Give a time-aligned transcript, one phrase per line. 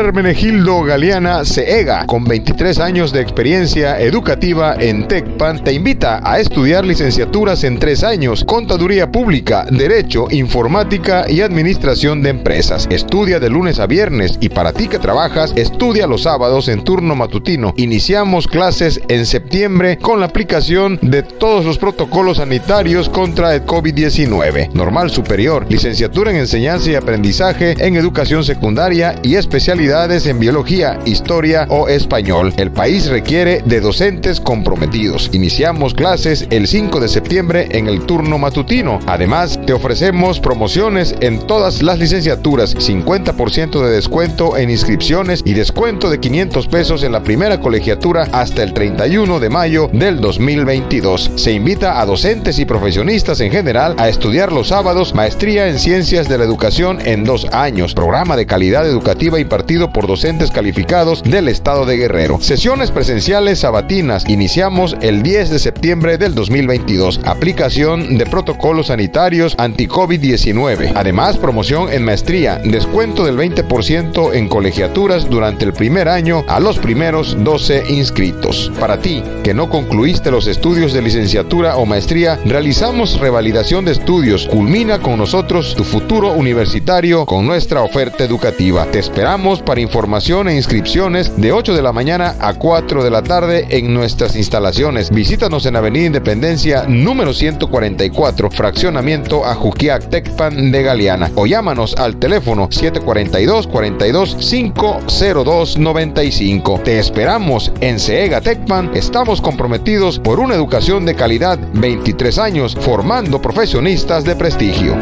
[0.00, 6.84] Hermenegildo Galeana Ceega, con 23 años de experiencia educativa en TECPAN, te invita a estudiar
[6.84, 12.86] licenciaturas en tres años, Contaduría Pública, Derecho, Informática y Administración de Empresas.
[12.90, 17.14] Estudia de lunes a viernes y para ti que trabajas, estudia los sábados en turno
[17.14, 17.74] matutino.
[17.76, 24.72] Iniciamos clases en septiembre con la aplicación de todos los protocolos sanitarios contra el COVID-19.
[24.72, 29.36] Normal superior, licenciatura en enseñanza y aprendizaje en educación secundaria y
[29.82, 32.54] en biología, historia o español.
[32.56, 35.28] El país requiere de docentes comprometidos.
[35.32, 39.00] Iniciamos clases el 5 de septiembre en el turno matutino.
[39.06, 46.10] Además, te ofrecemos promociones en todas las licenciaturas, 50% de descuento en inscripciones y descuento
[46.10, 51.32] de 500 pesos en la primera colegiatura hasta el 31 de mayo del 2022.
[51.34, 56.28] Se invita a docentes y profesionistas en general a estudiar los sábados maestría en ciencias
[56.28, 61.48] de la educación en dos años, programa de calidad educativa y por docentes calificados del
[61.48, 62.38] estado de Guerrero.
[62.40, 64.28] Sesiones presenciales sabatinas.
[64.28, 67.20] Iniciamos el 10 de septiembre del 2022.
[67.24, 70.92] Aplicación de protocolos sanitarios anti-COVID-19.
[70.94, 72.60] Además, promoción en maestría.
[72.64, 78.70] Descuento del 20% en colegiaturas durante el primer año a los primeros 12 inscritos.
[78.78, 84.46] Para ti, que no concluiste los estudios de licenciatura o maestría, realizamos revalidación de estudios.
[84.48, 88.86] Culmina con nosotros tu futuro universitario con nuestra oferta educativa.
[88.90, 93.22] Te esperamos para información e inscripciones de 8 de la mañana a 4 de la
[93.22, 95.10] tarde en nuestras instalaciones.
[95.10, 99.58] Visítanos en Avenida Independencia número 144, fraccionamiento a
[99.98, 106.80] Tecpan de Galeana o llámanos al teléfono 742 42 502 95.
[106.84, 108.90] Te esperamos en CEGA Tecpan.
[108.94, 114.96] Estamos comprometidos por una educación de calidad 23 años formando profesionistas de prestigio.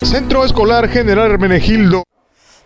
[0.00, 2.04] Centro Escolar General Hermenegildo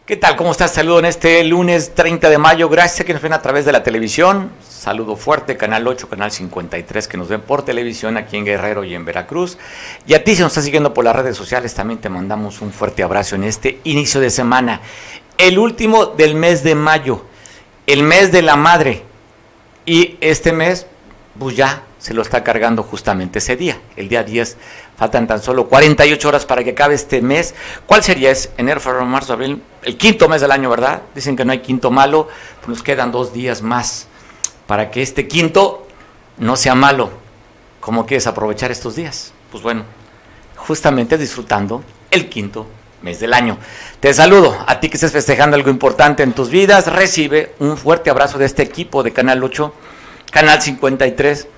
[0.08, 0.36] ¿Qué tal?
[0.36, 0.72] ¿Cómo estás?
[0.72, 2.70] Saludo en este lunes 30 de mayo.
[2.70, 4.50] Gracias a que nos ven a través de la televisión.
[4.66, 8.94] Saludo fuerte, Canal 8, Canal 53, que nos ven por televisión aquí en Guerrero y
[8.94, 9.58] en Veracruz.
[10.06, 12.72] Y a ti, si nos estás siguiendo por las redes sociales, también te mandamos un
[12.72, 14.80] fuerte abrazo en este inicio de semana.
[15.36, 17.26] El último del mes de mayo,
[17.86, 19.02] el mes de la madre.
[19.84, 20.86] Y este mes,
[21.38, 24.56] pues ya se lo está cargando justamente ese día, el día 10.
[24.96, 27.54] Faltan tan solo 48 horas para que acabe este mes.
[27.86, 28.30] ¿Cuál sería?
[28.30, 31.02] Es enero, febrero, marzo, abril, el quinto mes del año, ¿verdad?
[31.14, 32.28] Dicen que no hay quinto malo,
[32.58, 34.06] pues nos quedan dos días más
[34.66, 35.86] para que este quinto
[36.38, 37.10] no sea malo.
[37.80, 39.32] ¿Cómo quieres aprovechar estos días?
[39.50, 39.84] Pues bueno,
[40.56, 42.66] justamente disfrutando el quinto
[43.02, 43.58] mes del año.
[43.98, 46.86] Te saludo a ti que estés festejando algo importante en tus vidas.
[46.86, 49.72] Recibe un fuerte abrazo de este equipo de Canal 8,
[50.30, 51.48] Canal 53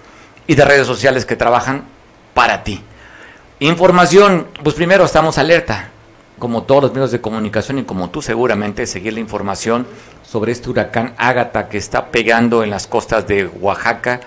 [0.50, 1.84] y de redes sociales que trabajan
[2.34, 2.82] para ti.
[3.60, 5.90] Información, pues primero estamos alerta,
[6.40, 9.86] como todos los medios de comunicación y como tú seguramente, seguir la información
[10.24, 14.18] sobre este huracán Ágata que está pegando en las costas de Oaxaca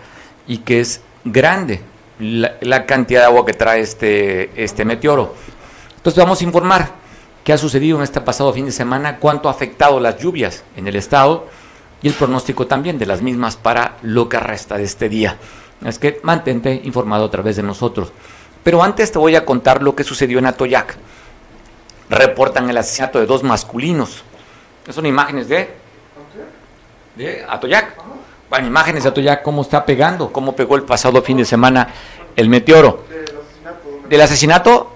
[0.47, 1.81] y que es grande
[2.19, 5.35] la, cantidad de agua que trae este, este meteoro.
[5.97, 6.91] Entonces vamos a informar
[7.43, 10.87] qué ha sucedido en este pasado fin de semana, cuánto ha afectado las lluvias en
[10.87, 11.49] el estado
[12.01, 15.37] y el pronóstico también de las mismas para lo que resta de este día.
[15.85, 18.11] Es que mantente informado a través de nosotros.
[18.63, 20.95] Pero antes te voy a contar lo que sucedió en Atoyac.
[22.09, 24.23] Reportan el asesinato de dos masculinos.
[24.89, 25.69] Son imágenes de,
[27.15, 27.95] de Atoyac.
[28.49, 31.89] Bueno, imágenes de Atoyac, cómo está pegando, cómo pegó el pasado fin de semana
[32.35, 33.05] el meteoro.
[34.07, 34.93] Del asesinato,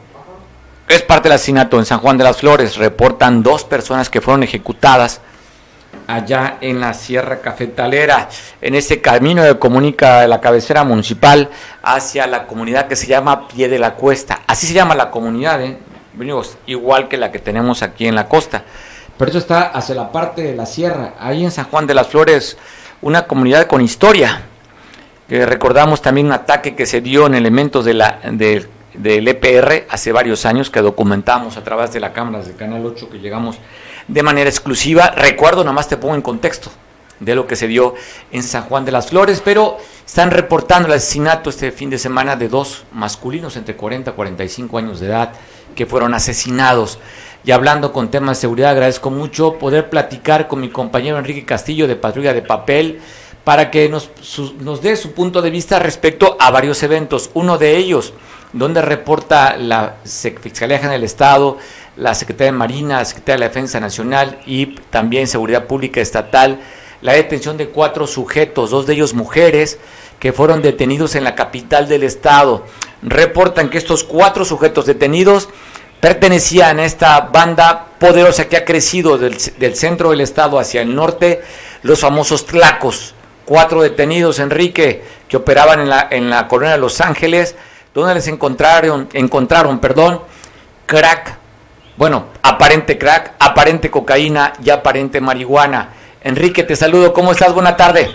[0.87, 2.77] es parte del asesinato en San Juan de las Flores.
[2.77, 5.21] Reportan dos personas que fueron ejecutadas
[6.07, 8.29] allá en la Sierra Cafetalera,
[8.61, 11.49] en ese camino que comunica la cabecera municipal
[11.83, 14.39] hacia la comunidad que se llama Pie de la Cuesta.
[14.47, 15.77] Así se llama la comunidad, ¿eh?
[16.65, 18.63] igual que la que tenemos aquí en la costa.
[19.17, 22.07] Pero eso está hacia la parte de la sierra, ahí en San Juan de las
[22.07, 22.57] Flores,
[23.01, 24.43] una comunidad con historia.
[25.27, 28.19] que recordamos también un ataque que se dio en elementos de la,
[28.93, 33.09] del EPR hace varios años que documentamos a través de la cámara del Canal 8
[33.09, 33.57] que llegamos
[34.07, 35.11] de manera exclusiva.
[35.11, 36.69] Recuerdo, nomás te pongo en contexto
[37.19, 37.95] de lo que se dio
[38.31, 42.35] en San Juan de las Flores, pero están reportando el asesinato este fin de semana
[42.35, 45.33] de dos masculinos entre 40 y 45 años de edad
[45.75, 46.99] que fueron asesinados.
[47.43, 51.87] Y hablando con temas de seguridad, agradezco mucho poder platicar con mi compañero Enrique Castillo
[51.87, 52.99] de Patrulla de Papel
[53.43, 54.09] para que nos,
[54.59, 57.29] nos dé su punto de vista respecto a varios eventos.
[57.33, 58.13] Uno de ellos,
[58.51, 61.57] donde reporta la Fiscalía General del Estado,
[61.97, 66.59] la Secretaría de Marina, la Secretaría de la Defensa Nacional y también Seguridad Pública Estatal,
[67.01, 69.79] la detención de cuatro sujetos, dos de ellos mujeres,
[70.19, 72.65] que fueron detenidos en la capital del estado.
[73.01, 75.49] Reportan que estos cuatro sujetos detenidos
[75.99, 80.95] pertenecían a esta banda poderosa que ha crecido del, del centro del estado hacia el
[80.95, 81.41] norte,
[81.83, 83.13] los famosos tlacos.
[83.45, 87.55] Cuatro detenidos, Enrique, que operaban en la, en la colonia de Los Ángeles,
[87.93, 90.21] donde les encontraron, encontraron perdón,
[90.85, 91.37] crack,
[91.97, 95.89] bueno, aparente crack, aparente cocaína y aparente marihuana.
[96.21, 97.53] Enrique, te saludo, ¿cómo estás?
[97.53, 98.13] Buena tarde.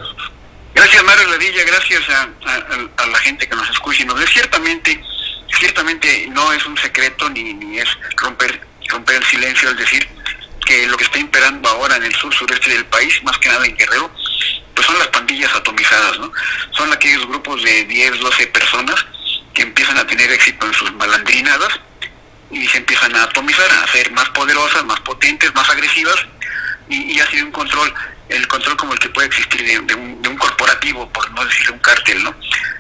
[0.72, 4.26] Gracias, Mario Ladilla, gracias a, la gente que nos escucha y nos ve.
[4.28, 5.02] Ciertamente,
[5.58, 10.08] ciertamente no es un secreto ni, ni es romper, romper el silencio, es decir,
[10.64, 13.66] que lo que está imperando ahora en el sur sureste del país, más que nada
[13.66, 14.10] en Guerrero,
[14.74, 16.32] pues son las pandillas atomizadas, ¿no?
[16.70, 19.04] Son aquellos grupos de 10, 12 personas
[19.52, 21.80] que empiezan a tener éxito en sus malandrinadas
[22.52, 26.16] y se empiezan a atomizar, a ser más poderosas, más potentes, más agresivas
[26.88, 27.92] y, ha sido un control,
[28.28, 31.70] el control como el que puede existir de, un, de un, corporativo, por no decir
[31.70, 32.34] un cártel, ¿no?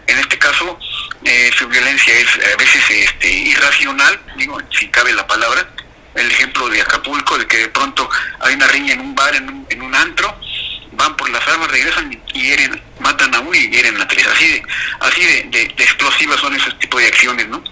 [0.06, 0.78] En este caso,
[1.24, 5.66] eh, su violencia es a veces este, irracional, digo, si cabe la palabra,
[6.14, 8.08] el ejemplo de Acapulco, de que de pronto
[8.40, 10.38] hay una riña en un bar, en un, en un antro,
[11.02, 14.26] van por las armas, regresan y hieren, matan a uno y hieren a tres.
[14.26, 14.62] Así de,
[15.00, 17.62] así de, explosivas son esos tipos de acciones, ¿no?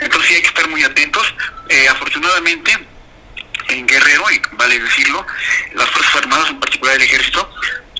[0.00, 1.34] Entonces sí hay que estar muy atentos.
[1.68, 2.76] Eh, afortunadamente,
[3.68, 5.24] en Guerrero, y vale decirlo,
[5.74, 7.48] las Fuerzas Armadas, en particular el Ejército,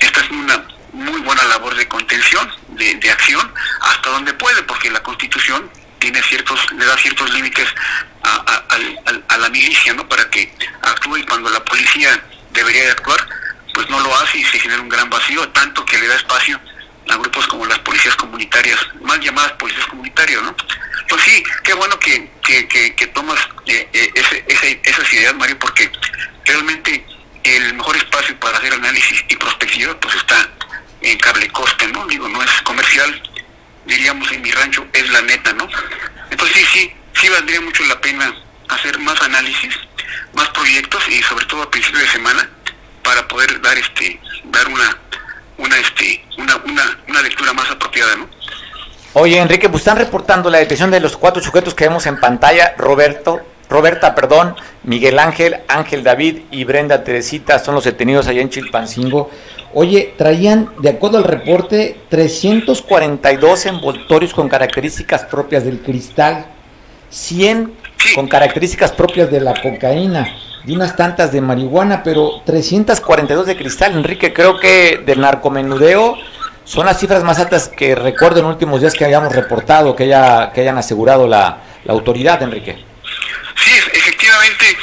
[0.01, 4.91] está haciendo una muy buena labor de contención, de, de acción, hasta donde puede, porque
[4.91, 5.71] la Constitución
[6.01, 7.69] tiene ciertos, le da ciertos límites
[8.25, 8.65] a,
[9.29, 10.09] a, la milicia, ¿no?
[10.09, 10.53] Para que
[10.83, 12.21] actúe cuando la policía
[12.53, 13.21] debería de actuar,
[13.75, 16.61] pues no lo hace y se genera un gran vacío, tanto que le da espacio
[17.09, 20.55] a grupos como las policías comunitarias, mal llamadas policías comunitarias, ¿no?
[21.09, 25.91] Pues sí, qué bueno que, que, tomas eh, eh, esas ideas, Mario, porque
[26.45, 27.05] realmente
[27.43, 30.49] el mejor espacio para hacer análisis y prospectiva pues está
[31.01, 32.07] en cable coste, ¿no?
[32.07, 33.23] Digo, no es comercial,
[33.87, 35.69] diríamos en mi rancho, es la neta, ¿no?
[36.31, 38.33] Entonces sí, sí, sí valdría mucho la pena
[38.69, 39.75] hacer más análisis,
[40.35, 42.49] más proyectos y sobre todo a principio de semana
[43.02, 44.99] para poder dar este dar una
[45.58, 48.29] una este una, una, una lectura más apropiada, ¿no?
[49.12, 52.75] Oye, Enrique, pues están reportando la detención de los cuatro sujetos que vemos en pantalla,
[52.79, 54.55] Roberto, Roberta, perdón,
[54.85, 59.31] Miguel Ángel, Ángel David y Brenda Teresita son los detenidos allá en Chilpancingo.
[59.75, 66.47] Oye, traían, de acuerdo al reporte, 342 envoltorios con características propias del cristal,
[67.11, 67.80] 100
[68.15, 70.37] con características propias de la cocaína
[70.67, 73.97] y unas tantas de marihuana, pero 342 de cristal.
[73.97, 76.17] Enrique, creo que del narcomenudeo
[76.65, 80.53] son las cifras más altas que recuerdo en últimos días que hayamos reportado, que, haya,
[80.53, 81.59] que hayan asegurado la,
[81.89, 82.85] autoridad, Enrique.
[83.57, 84.77] Sí, efectivamente,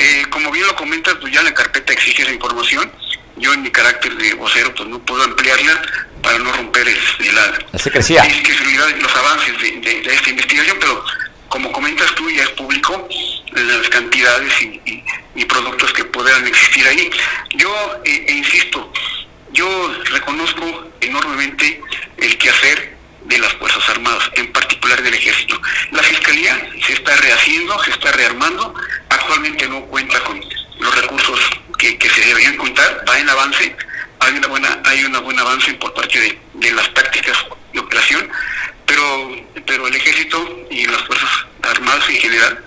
[0.00, 2.90] eh, como bien lo comentas, pues ya la carpeta exige esa información.
[3.36, 5.82] Yo en mi carácter de vocero pues no puedo ampliarla
[6.22, 8.22] para no romper el, la, la secrecía.
[8.22, 11.04] los avances de, de esta investigación, pero
[11.48, 13.08] como comentas tú, ya es público
[13.74, 17.10] las cantidades y, productos que puedan existir ahí.
[17.54, 17.70] Yo
[18.04, 18.92] eh, e insisto,
[19.52, 21.80] yo reconozco enormemente
[22.16, 25.60] el quehacer de las Fuerzas Armadas, en particular del Ejército.
[25.92, 28.74] La Fiscalía se está rehaciendo, se está rearmando,
[29.08, 30.40] actualmente no cuenta con
[30.80, 31.40] los recursos
[31.78, 33.76] que, se deberían contar, va en avance,
[34.20, 37.38] hay una buena, hay una buen avance por parte de, de las tácticas
[37.72, 38.28] de operación,
[38.86, 39.30] pero,
[39.66, 41.30] pero el ejército y las fuerzas
[41.62, 42.64] armadas en general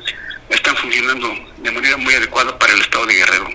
[0.50, 1.28] están funcionando
[1.58, 3.46] de manera muy adecuada para el estado de Guerrero.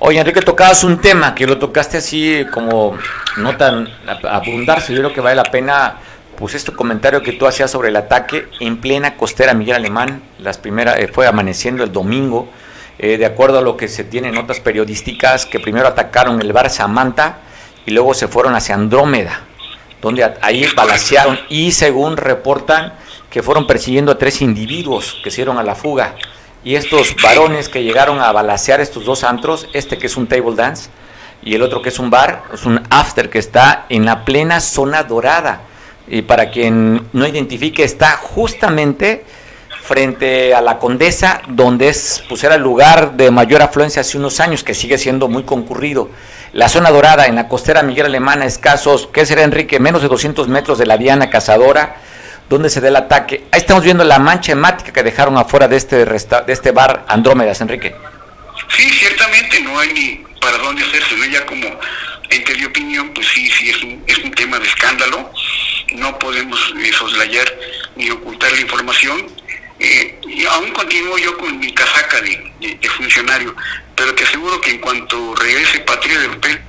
[0.00, 2.96] Oye, Enrique, tocabas un tema que lo tocaste así como
[3.36, 3.88] no tan
[4.28, 4.92] abundarse.
[4.92, 5.96] Yo creo que vale la pena,
[6.36, 10.58] pues este comentario que tú hacías sobre el ataque en plena costera Miguel Alemán, las
[10.58, 12.48] primeras, eh, fue amaneciendo el domingo,
[12.98, 16.52] eh, de acuerdo a lo que se tiene en notas periodísticas, que primero atacaron el
[16.52, 17.38] bar Samantha
[17.84, 19.48] y luego se fueron hacia Andrómeda
[20.00, 22.94] donde ahí balacearon y según reportan
[23.30, 26.14] que fueron persiguiendo a tres individuos que se dieron a la fuga.
[26.68, 30.54] Y estos varones que llegaron a balacear estos dos antros, este que es un table
[30.54, 30.90] dance
[31.42, 34.60] y el otro que es un bar, es un after que está en la plena
[34.60, 35.62] zona dorada.
[36.08, 39.24] Y para quien no identifique, está justamente
[39.80, 44.38] frente a la Condesa, donde es, pues era el lugar de mayor afluencia hace unos
[44.38, 46.10] años, que sigue siendo muy concurrido.
[46.52, 49.80] La zona dorada en la costera Miguel Alemana, escasos, ¿qué será Enrique?
[49.80, 51.96] Menos de 200 metros de la Diana Cazadora,
[52.48, 53.44] donde se da el ataque.
[53.52, 57.60] Ahí estamos viendo la mancha hemática que dejaron afuera de este, de este bar Andrómedas,
[57.60, 57.94] Enrique.
[58.76, 61.24] Sí, ciertamente no hay ni para dónde hacerse, ¿no?
[61.26, 61.66] ya como
[62.30, 65.30] entre mi opinión, pues sí, sí, es un, es un tema de escándalo,
[65.94, 67.46] no podemos eh, soslayar
[67.96, 69.26] ni ocultar la información,
[69.80, 73.54] eh, y aún continúo yo con mi casaca de, funcionario,
[73.94, 76.60] pero te aseguro que en cuanto regrese Patria del Hotel,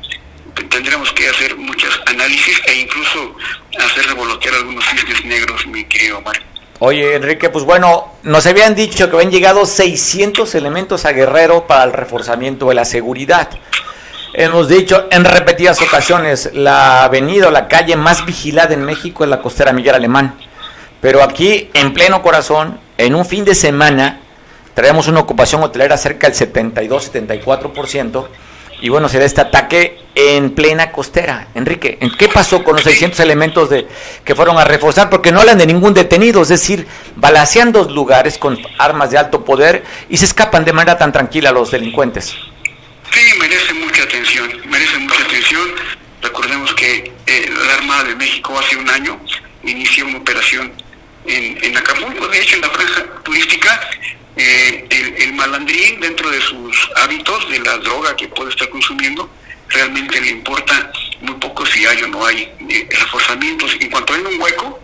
[0.69, 3.35] tendremos que hacer muchos análisis e incluso
[3.77, 6.41] hacer revolotear algunos cisnes negros, mi querido Omar.
[6.79, 11.83] Oye, Enrique, pues bueno, nos habían dicho que habían llegado 600 elementos a Guerrero para
[11.83, 13.49] el reforzamiento de la seguridad.
[14.33, 19.29] Hemos dicho en repetidas ocasiones, la avenida o la calle más vigilada en México es
[19.29, 20.35] la costera Miguel Alemán.
[21.01, 24.21] Pero aquí, en pleno corazón, en un fin de semana,
[24.73, 28.27] traemos una ocupación hotelera cerca del 72-74%.
[28.81, 31.49] Y bueno, se da este ataque en plena costera.
[31.53, 33.87] Enrique, ¿en qué pasó con los 600 elementos de
[34.23, 35.09] que fueron a reforzar?
[35.09, 39.43] Porque no hablan de ningún detenido, es decir, balacean dos lugares con armas de alto
[39.43, 42.35] poder y se escapan de manera tan tranquila los delincuentes.
[43.11, 45.67] Sí, merece mucha atención, merece mucha atención.
[46.21, 49.19] Recordemos que eh, la Armada de México hace un año
[49.63, 50.71] inició una operación
[51.25, 53.79] en, en Acapulco, de hecho en la franja turística,
[54.39, 59.29] eh, el, malandrín dentro de sus hábitos, de la droga que puede estar consumiendo,
[59.67, 60.91] realmente le importa
[61.21, 63.75] muy poco si hay o no hay eh, reforzamientos.
[63.81, 64.79] En cuanto hay un hueco,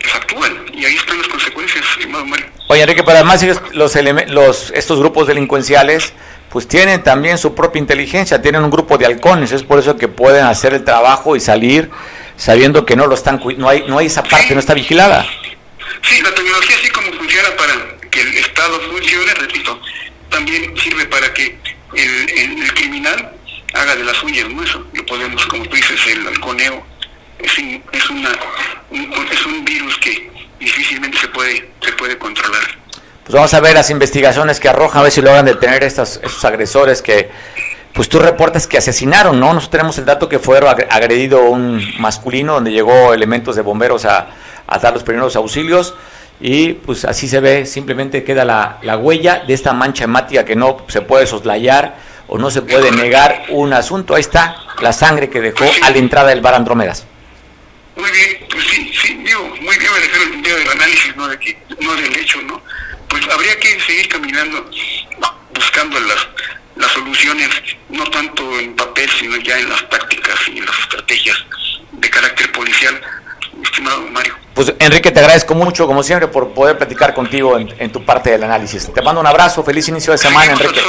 [0.00, 2.46] pues actúan y ahí están las consecuencias, estimado Mario.
[2.68, 3.94] Oye, Enrique, pero además los,
[4.28, 6.14] los, estos grupos delincuenciales
[6.48, 10.08] pues tienen también su propia inteligencia, tienen un grupo de halcones, es por eso que
[10.08, 11.90] pueden hacer el trabajo y salir
[12.36, 15.26] sabiendo que no lo están no hay no hay esa parte no está vigilada.
[16.02, 19.80] Sí, la tecnología así como funciona para el Estado funcione, repito,
[20.30, 21.58] también sirve para que
[21.94, 23.32] el, criminal
[23.74, 24.62] haga de las suyas, ¿no?
[24.62, 26.84] Eso lo podemos, como tú dices, el halconeo
[27.38, 27.52] es,
[27.92, 28.30] es, una,
[28.90, 32.86] un, es un virus que difícilmente se puede, se puede controlar
[33.26, 36.44] pues vamos a ver las investigaciones que arrojan, a ver si logran detener estos, estos
[36.44, 37.28] agresores que,
[37.92, 39.46] pues tú reportas que asesinaron, ¿no?
[39.46, 44.28] Nosotros tenemos el dato que fueron agredido un masculino donde llegó elementos de bomberos a,
[44.80, 45.94] dar los primeros auxilios
[46.40, 50.54] y pues así se ve, simplemente queda la, la, huella de esta mancha hemática que
[50.54, 51.96] no se puede soslayar
[52.28, 54.14] o no se puede negar un asunto.
[54.14, 57.06] Ahí está la sangre que dejó a la entrada del bar Andrómedas.
[57.96, 61.38] Muy bien, pues sí, sí, digo, muy bien me refiero al del análisis, no, de
[61.38, 62.60] que, no del hecho, ¿no?
[63.08, 64.70] pues habría que seguir caminando
[65.54, 66.28] buscando las,
[66.76, 67.48] las soluciones,
[67.88, 71.44] no tanto en papel, sino ya en las tácticas y en las estrategias
[71.92, 73.00] de carácter policial,
[73.62, 74.36] estimado Mario.
[74.56, 78.42] Pues Enrique, te agradezco mucho, como siempre, por poder platicar contigo en, tu parte del
[78.42, 78.90] análisis.
[78.90, 80.80] Te mando un abrazo, feliz inicio de semana, Enrique.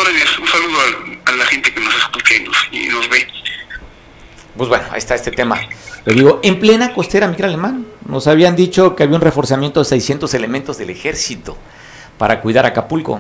[0.41, 0.77] un saludo
[1.25, 3.27] a, la gente que nos escucha y nos, y nos ve.
[4.55, 5.59] Pues bueno, ahí está este tema.
[6.05, 9.86] Le digo, en plena costera Miguel Alemán, nos habían dicho que había un reforzamiento de
[9.86, 11.57] 600 elementos del ejército
[12.17, 13.19] para cuidar Acapulco,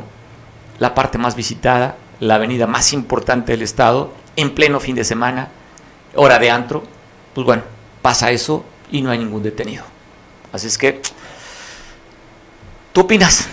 [0.79, 5.49] la parte más visitada, la avenida más importante del estado, en pleno fin de semana,
[6.15, 6.83] hora de antro,
[7.35, 7.63] pues bueno,
[8.01, 9.96] pasa eso y no hay ningún detenido.
[10.57, 10.99] Así es que,
[12.91, 13.47] ¿tú opinas?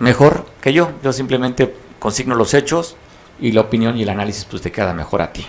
[0.00, 2.96] Mejor que yo, yo simplemente consigno los hechos
[3.38, 5.46] y la opinión y el análisis pues te queda mejor a ti.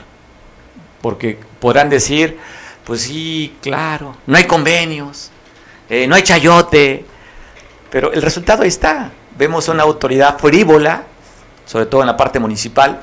[1.02, 2.38] Porque podrán decir,
[2.84, 5.32] pues sí, claro, no hay convenios,
[5.90, 7.04] eh, no hay chayote,
[7.90, 9.12] pero el resultado ahí está.
[9.40, 11.02] Vemos una autoridad frívola,
[11.66, 13.02] sobre todo en la parte municipal,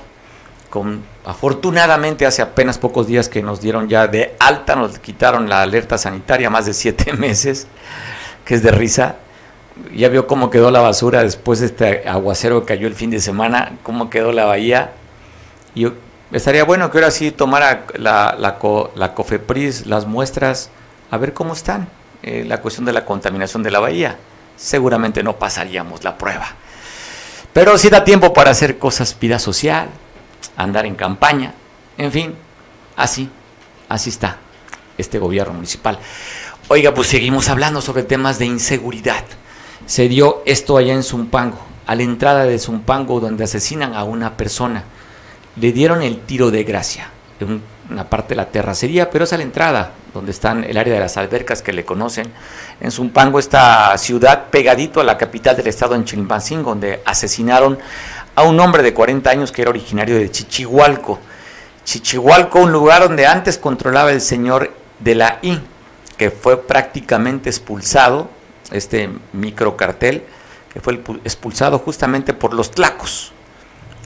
[0.76, 5.62] con afortunadamente hace apenas pocos días que nos dieron ya de alta, nos quitaron la
[5.62, 7.66] alerta sanitaria, más de siete meses,
[8.44, 9.16] que es de risa.
[9.94, 13.20] Ya vio cómo quedó la basura después de este aguacero que cayó el fin de
[13.20, 14.92] semana, cómo quedó la bahía.
[15.74, 15.90] Y
[16.30, 18.58] estaría bueno que ahora sí tomara la, la,
[18.94, 20.68] la COFEPRIS las muestras,
[21.10, 21.88] a ver cómo están,
[22.22, 24.18] eh, la cuestión de la contaminación de la bahía
[24.58, 26.48] seguramente no pasaríamos la prueba.
[27.54, 29.88] Pero si da tiempo para hacer cosas, vida social,
[30.56, 31.54] andar en campaña,
[31.98, 32.34] en fin,
[32.96, 33.30] así,
[33.88, 34.38] así está
[34.98, 35.98] este gobierno municipal.
[36.68, 39.24] Oiga, pues seguimos hablando sobre temas de inseguridad.
[39.86, 44.36] Se dio esto allá en Zumpango, a la entrada de Zumpango, donde asesinan a una
[44.36, 44.84] persona.
[45.56, 49.36] Le dieron el tiro de gracia en una parte de la terracería, pero es a
[49.36, 52.32] la entrada, donde están el área de las albercas que le conocen
[52.80, 57.78] en Zumpango, esta ciudad pegadito a la capital del estado en Chilpancingo, donde asesinaron
[58.36, 61.18] a un hombre de 40 años que era originario de Chichihualco.
[61.84, 65.60] Chichihualco, un lugar donde antes controlaba el señor de la I,
[66.16, 68.30] que fue prácticamente expulsado,
[68.70, 70.22] este microcartel,
[70.72, 73.32] que fue expulsado justamente por los tlacos.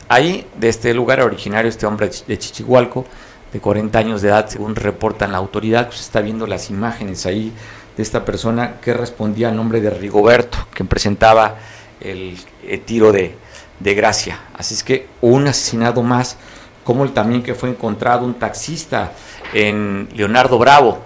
[0.09, 3.05] Ahí, de este lugar originario, este hombre de Chichihualco,
[3.53, 7.53] de 40 años de edad, según reportan la autoridad, pues está viendo las imágenes ahí
[7.97, 11.57] de esta persona que respondía al nombre de Rigoberto, que presentaba
[12.01, 12.39] el,
[12.85, 13.35] tiro de,
[13.81, 14.41] gracia.
[14.57, 16.37] Así es que un asesinado más,
[16.85, 19.13] como el también que fue encontrado un taxista
[19.53, 21.01] en Leonardo Bravo,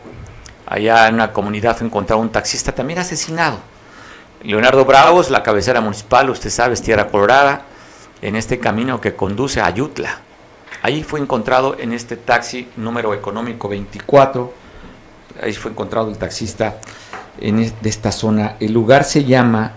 [0.67, 3.59] allá en una comunidad fue encontrado un taxista también asesinado.
[4.43, 7.63] Leonardo Bravo es la cabecera municipal, usted sabe, es Tierra Colorada,
[8.21, 10.21] en este camino que conduce a Ayutla.
[10.83, 14.65] Ahí fue encontrado en este taxi número económico 24
[15.43, 16.77] ahí fue encontrado el taxista
[17.41, 18.57] en de esta zona.
[18.61, 19.73] El lugar se llama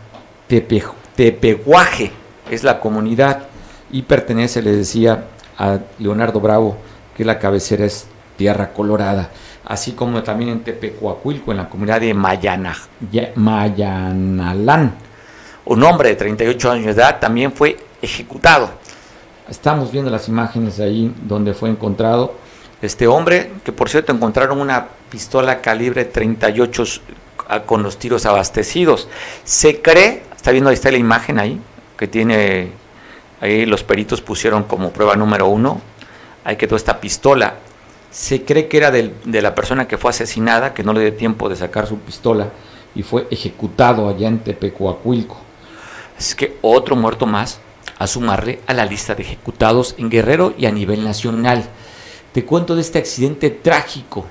[0.48, 0.84] Tepe,
[1.16, 2.12] Tepeguaje,
[2.50, 3.44] es la comunidad
[3.92, 5.26] y pertenece, le decía
[5.58, 6.78] a Leonardo Bravo,
[7.16, 9.30] que la cabecera es Tierra Colorada,
[9.66, 12.76] así como también en Tepecuacuilco, en la comunidad de Mayana,
[13.36, 14.96] Mayanalán.
[15.66, 18.70] Un hombre de 38 años de edad también fue ejecutado.
[19.50, 22.36] Estamos viendo las imágenes ahí donde fue encontrado
[22.82, 26.84] este hombre, que por cierto encontraron una pistola calibre 38
[27.66, 29.08] con los tiros abastecidos.
[29.44, 31.60] Se cree, está viendo ahí está la imagen ahí,
[31.98, 32.70] que tiene,
[33.42, 35.82] ahí los peritos pusieron como prueba número uno,
[36.44, 37.56] ahí quedó esta pistola.
[38.12, 41.50] Se cree que era de la persona que fue asesinada, que no le dio tiempo
[41.50, 42.50] de sacar su pistola
[42.96, 45.38] y fue ejecutado allá en Tepecuacuilco.
[46.18, 47.60] Es que otro muerto más
[48.00, 51.64] a sumarle a la lista de ejecutados en Guerrero y a nivel nacional.
[52.34, 54.26] Te cuento de este accidente trágico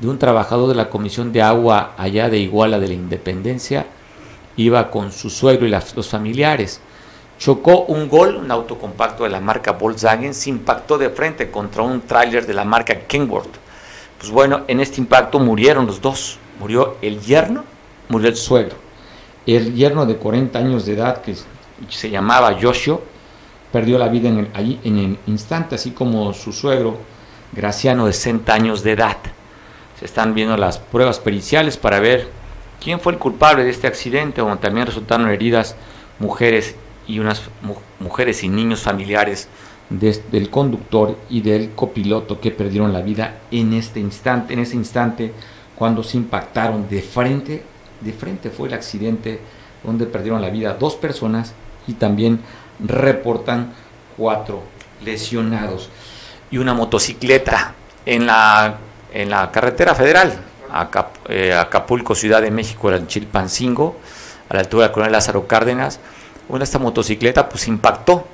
[0.00, 3.86] de un trabajador de la Comisión de Agua allá de Iguala de la Independencia.
[4.56, 6.80] Iba con su suegro y los familiares.
[7.38, 11.82] Chocó un gol, un auto compacto de la marca Volkswagen, se impactó de frente contra
[11.82, 13.54] un tráiler de la marca Kenworth.
[14.18, 16.38] Pues bueno, en este impacto murieron los dos.
[16.58, 17.64] Murió el yerno,
[18.08, 18.76] murió el suegro.
[19.46, 21.36] El yerno de 40 años de edad, que
[21.90, 23.02] se llamaba Yoshio,
[23.70, 26.96] perdió la vida en el, allí en el instante, así como su suegro,
[27.52, 29.18] Graciano, de 60 años de edad.
[29.98, 32.28] Se están viendo las pruebas periciales para ver
[32.82, 35.76] quién fue el culpable de este accidente, donde también resultaron heridas
[36.18, 36.74] mujeres
[37.06, 37.42] y unas
[38.00, 39.48] mujeres y niños familiares
[39.88, 45.32] del conductor y del copiloto que perdieron la vida en este instante, en ese instante
[45.76, 47.62] cuando se impactaron de frente,
[48.00, 49.40] de frente fue el accidente
[49.84, 51.52] donde perdieron la vida dos personas
[51.86, 52.40] y también
[52.84, 53.72] reportan
[54.16, 54.62] cuatro
[55.04, 55.90] lesionados.
[56.50, 58.78] Y una motocicleta en la
[59.16, 60.38] en la carretera federal,
[61.28, 63.96] eh, Acapulco, Ciudad de México, en Chilpancingo,
[64.48, 66.00] a la altura del Coronel Lázaro Cárdenas,
[66.48, 68.26] una esta motocicleta pues impactó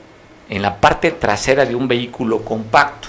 [0.49, 3.09] en la parte trasera de un vehículo compacto.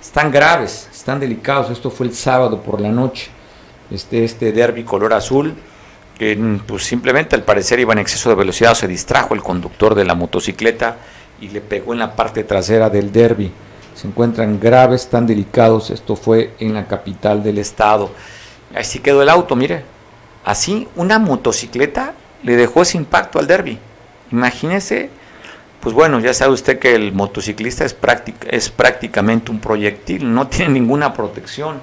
[0.00, 1.70] Están graves, están delicados.
[1.70, 3.30] Esto fue el sábado por la noche.
[3.90, 5.54] Este, este derby color azul,
[6.16, 10.04] que pues simplemente al parecer iba en exceso de velocidad, se distrajo el conductor de
[10.04, 10.96] la motocicleta
[11.40, 13.52] y le pegó en la parte trasera del derby
[14.00, 15.90] se encuentran graves, tan delicados.
[15.90, 18.10] Esto fue en la capital del estado.
[18.74, 19.84] Así quedó el auto, mire.
[20.42, 23.78] Así, una motocicleta le dejó ese impacto al derby.
[24.32, 25.10] Imagínese,
[25.80, 31.12] pues bueno, ya sabe usted que el motociclista es, prácticamente un proyectil, no tiene ninguna
[31.14, 31.80] protección.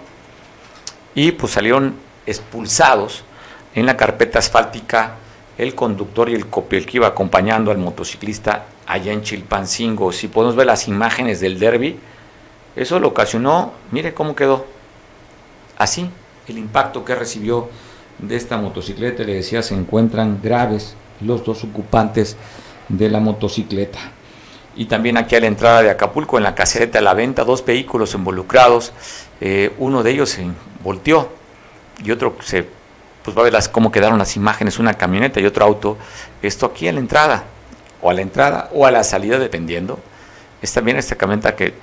[1.15, 3.23] Y pues salieron expulsados
[3.73, 5.15] en la carpeta asfáltica
[5.57, 10.11] el conductor y el, el que iba acompañando al motociclista allá en Chilpancingo.
[10.11, 11.99] Si podemos ver las imágenes del derby,
[12.75, 14.67] eso lo ocasionó, mire cómo quedó.
[15.79, 16.09] Así,
[16.47, 17.69] el impacto que recibió
[18.19, 22.37] de esta motocicleta, le decía, se encuentran graves los dos ocupantes
[22.89, 23.99] de la motocicleta.
[24.75, 27.65] Y también aquí a la entrada de Acapulco, en la caseta de la venta, dos
[27.65, 28.93] vehículos involucrados.
[29.41, 30.47] Eh, uno de ellos se
[30.83, 31.29] volteó
[32.03, 32.67] y otro se,
[33.23, 35.97] pues va a ver cómo quedaron las imágenes, una camioneta y otro auto.
[36.41, 37.43] Esto aquí a la entrada
[38.01, 39.99] o a la entrada o a la salida, dependiendo.
[40.61, 41.73] Es también esta camioneta que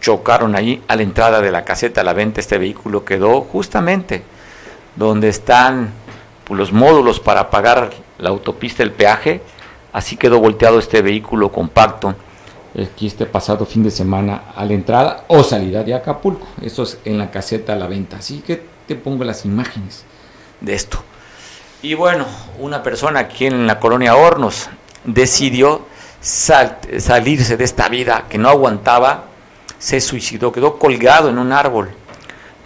[0.00, 2.40] chocaron ahí a la entrada de la caseta a la venta.
[2.40, 4.24] Este vehículo quedó justamente
[4.96, 5.92] donde están
[6.44, 9.42] pues, los módulos para pagar la autopista, el peaje.
[9.92, 12.14] Así quedó volteado este vehículo compacto
[12.80, 16.46] aquí este pasado fin de semana a la entrada o salida de Acapulco.
[16.62, 18.16] Eso es en la caseta a la venta.
[18.16, 20.04] Así que te pongo las imágenes
[20.60, 21.02] de esto.
[21.82, 22.24] Y bueno,
[22.60, 24.70] una persona aquí en la colonia Hornos
[25.04, 25.82] decidió
[26.20, 29.24] salirse de esta vida que no aguantaba,
[29.78, 31.90] se suicidó, quedó colgado en un árbol.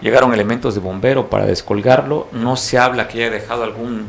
[0.03, 4.07] Llegaron elementos de bombero para descolgarlo, no se habla que haya dejado algún,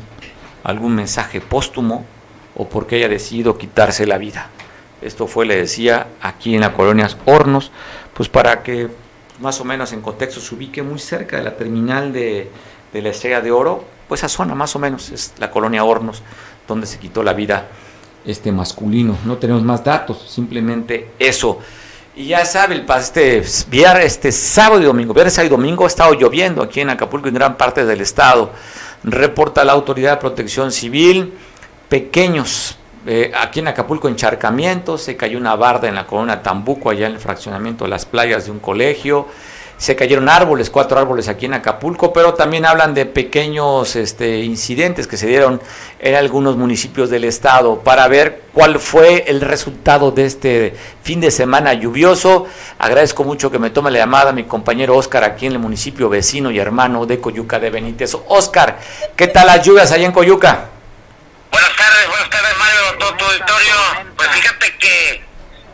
[0.68, 2.06] algún mensaje póstumo
[2.56, 4.50] o porque haya decidido quitarse la vida.
[5.02, 7.72] Esto fue, le decía, aquí en la colonia Hornos,
[8.14, 8.90] pues para que
[9.40, 12.50] más o menos en contexto se ubique muy cerca de la terminal de,
[12.94, 16.22] la Estrella de Oro, pues esa zona más o menos es la colonia Hornos,
[16.68, 17.68] donde se quitó la vida
[18.26, 19.18] este masculino.
[19.24, 21.60] No tenemos más datos, simplemente eso.
[22.14, 26.14] Y ya sabe, el este, viernes, este sábado y domingo, viernes y domingo ha estado
[26.14, 28.52] lloviendo aquí en Acapulco en gran parte del estado.
[29.04, 31.34] Reporta la Autoridad de Protección Civil,
[31.90, 37.08] pequeños, eh, aquí en Acapulco encharcamientos, se cayó una barda en la colonia Tambuco, allá
[37.08, 39.28] en el fraccionamiento de las playas de un colegio,
[39.78, 45.08] se cayeron árboles, cuatro árboles aquí en Acapulco, pero también hablan de pequeños este, incidentes
[45.08, 45.62] que se dieron
[46.00, 51.30] en algunos municipios del estado para ver cuál fue el resultado de este fin de
[51.30, 52.48] semana lluvioso.
[52.80, 56.50] Agradezco mucho que me tome la llamada mi compañero Oscar aquí en el municipio vecino
[56.50, 58.16] y hermano de Coyuca de Benítez.
[58.30, 58.80] Oscar,
[59.16, 60.70] ¿qué tal las lluvias allá en Coyuca?
[61.52, 63.76] Buenas tardes, buenas tardes Mario, todo tu auditorio.
[64.16, 65.24] Pues fíjate que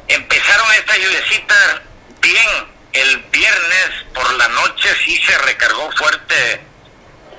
[0.10, 1.82] empezaron estas lluviecitas
[2.22, 6.62] bien el viernes por la noche sí se recargó fuerte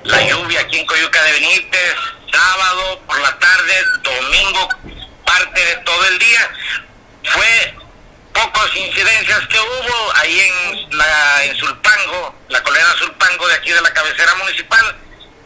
[0.03, 1.95] la lluvia aquí en Coyuca de Benítez,
[2.31, 4.69] sábado por la tarde, domingo,
[5.25, 6.51] parte de todo el día.
[7.23, 7.75] Fue
[8.33, 13.81] pocas incidencias que hubo ahí en la en Sulpango, la colina Sulpango de aquí de
[13.81, 14.95] la cabecera municipal.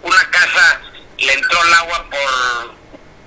[0.01, 0.81] Una casa
[1.17, 2.75] le entró el agua por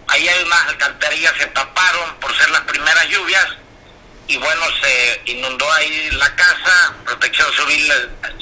[0.08, 3.46] ahí hay unas alcantarillas se taparon por ser las primeras lluvias
[4.28, 7.92] y bueno, se inundó ahí la casa, Protección Civil,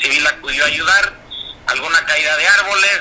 [0.00, 1.12] civil acudió a ayudar,
[1.66, 3.00] alguna caída de árboles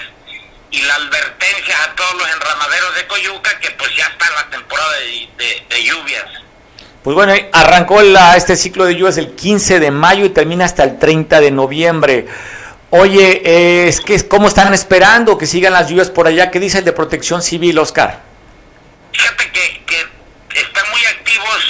[0.72, 4.50] y la advertencia a todos los enramaderos de Coyuca que pues ya está en la
[4.50, 6.26] temporada de, lluvias.
[7.04, 10.84] Pues bueno, arrancó la, este ciclo de lluvias el 15 de mayo y termina hasta
[10.84, 12.28] el 30 de noviembre.
[12.92, 16.52] Oye, eh, es que ¿cómo están esperando que sigan las lluvias por allá?
[16.52, 18.22] ¿Qué dice el de Protección Civil, Oscar?
[19.12, 19.79] Fíjate que,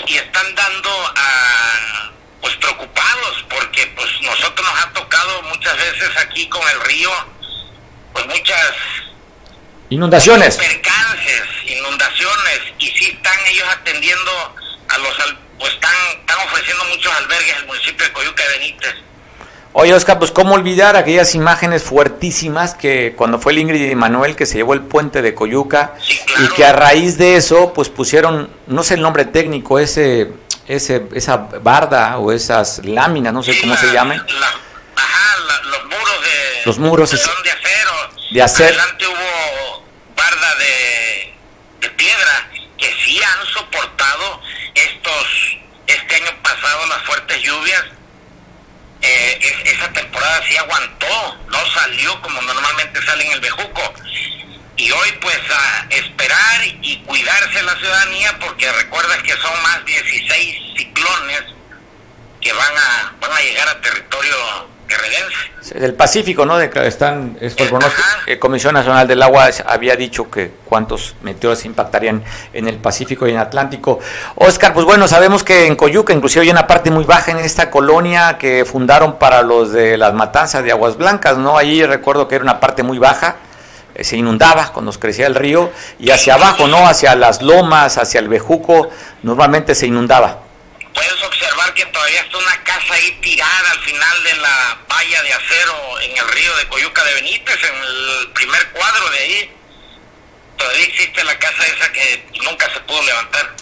[0.08, 6.48] y están dando a pues preocupados porque pues nosotros nos ha tocado muchas veces aquí
[6.50, 7.12] con el río
[8.14, 8.74] pues muchas
[9.90, 10.56] inundaciones.
[10.56, 14.56] percances inundaciones y sí están ellos atendiendo
[14.88, 15.16] a los
[15.60, 18.96] pues están están ofreciendo muchos albergues al municipio de Coyuca de Benítez
[19.74, 24.36] Oye, Oscar, pues cómo olvidar aquellas imágenes fuertísimas que cuando fue el Ingrid y Manuel
[24.36, 25.94] que se llevó el puente de Coyuca
[26.40, 30.32] y que a raíz de eso pues pusieron, no sé el nombre técnico, ese,
[30.68, 34.26] ese esa barda o esas láminas, no sé cómo se llaman.
[34.96, 37.92] ajá, los muros de, los muros de, de acero.
[38.32, 38.70] De acero.
[38.70, 39.84] Adelante hubo
[40.16, 41.34] barda de,
[41.82, 44.42] de piedra que sí han soportado
[44.74, 47.99] estos, este año pasado las fuertes lluvias
[49.02, 53.94] eh, esa temporada sí aguantó, no salió como normalmente sale en el Bejuco.
[54.78, 60.78] Y hoy pues a esperar y cuidarse la ciudadanía porque recuerda que son más 16
[60.78, 61.44] ciclones
[62.40, 64.70] que van a, van a llegar a territorio
[65.74, 66.58] del Pacífico, ¿no?
[66.58, 67.80] De, están, es por
[68.28, 72.24] eh, Comisión Nacional del Agua había dicho que cuántos meteoros impactarían
[72.54, 74.00] en el Pacífico y en Atlántico.
[74.36, 77.70] Oscar, pues bueno, sabemos que en Coyuca, inclusive hay una parte muy baja en esta
[77.70, 81.58] colonia que fundaron para los de las matanzas de Aguas Blancas, ¿no?
[81.58, 83.36] Allí recuerdo que era una parte muy baja,
[83.96, 86.88] eh, se inundaba cuando crecía el río, y hacia abajo, ¿no?
[86.88, 88.90] Hacia las lomas, hacia el Bejuco,
[89.24, 90.49] normalmente se inundaba
[91.74, 96.18] que todavía está una casa ahí tirada al final de la valla de acero en
[96.18, 99.56] el río de Coyuca de Benítez, en el primer cuadro de ahí.
[100.58, 103.56] Todavía existe la casa esa que nunca se pudo levantar.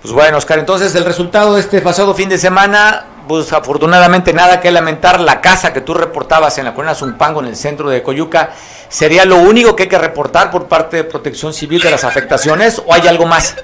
[0.00, 4.60] Pues bueno, Oscar, entonces el resultado de este pasado fin de semana, pues afortunadamente nada
[4.60, 5.20] que lamentar.
[5.20, 8.54] La casa que tú reportabas en la colonia Zumpango, en el centro de Coyuca,
[8.88, 12.80] ¿sería lo único que hay que reportar por parte de Protección Civil de las afectaciones
[12.86, 13.56] o hay algo más?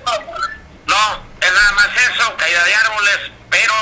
[0.87, 0.95] No,
[1.41, 3.19] es nada más eso, caída de árboles,
[3.51, 3.75] pero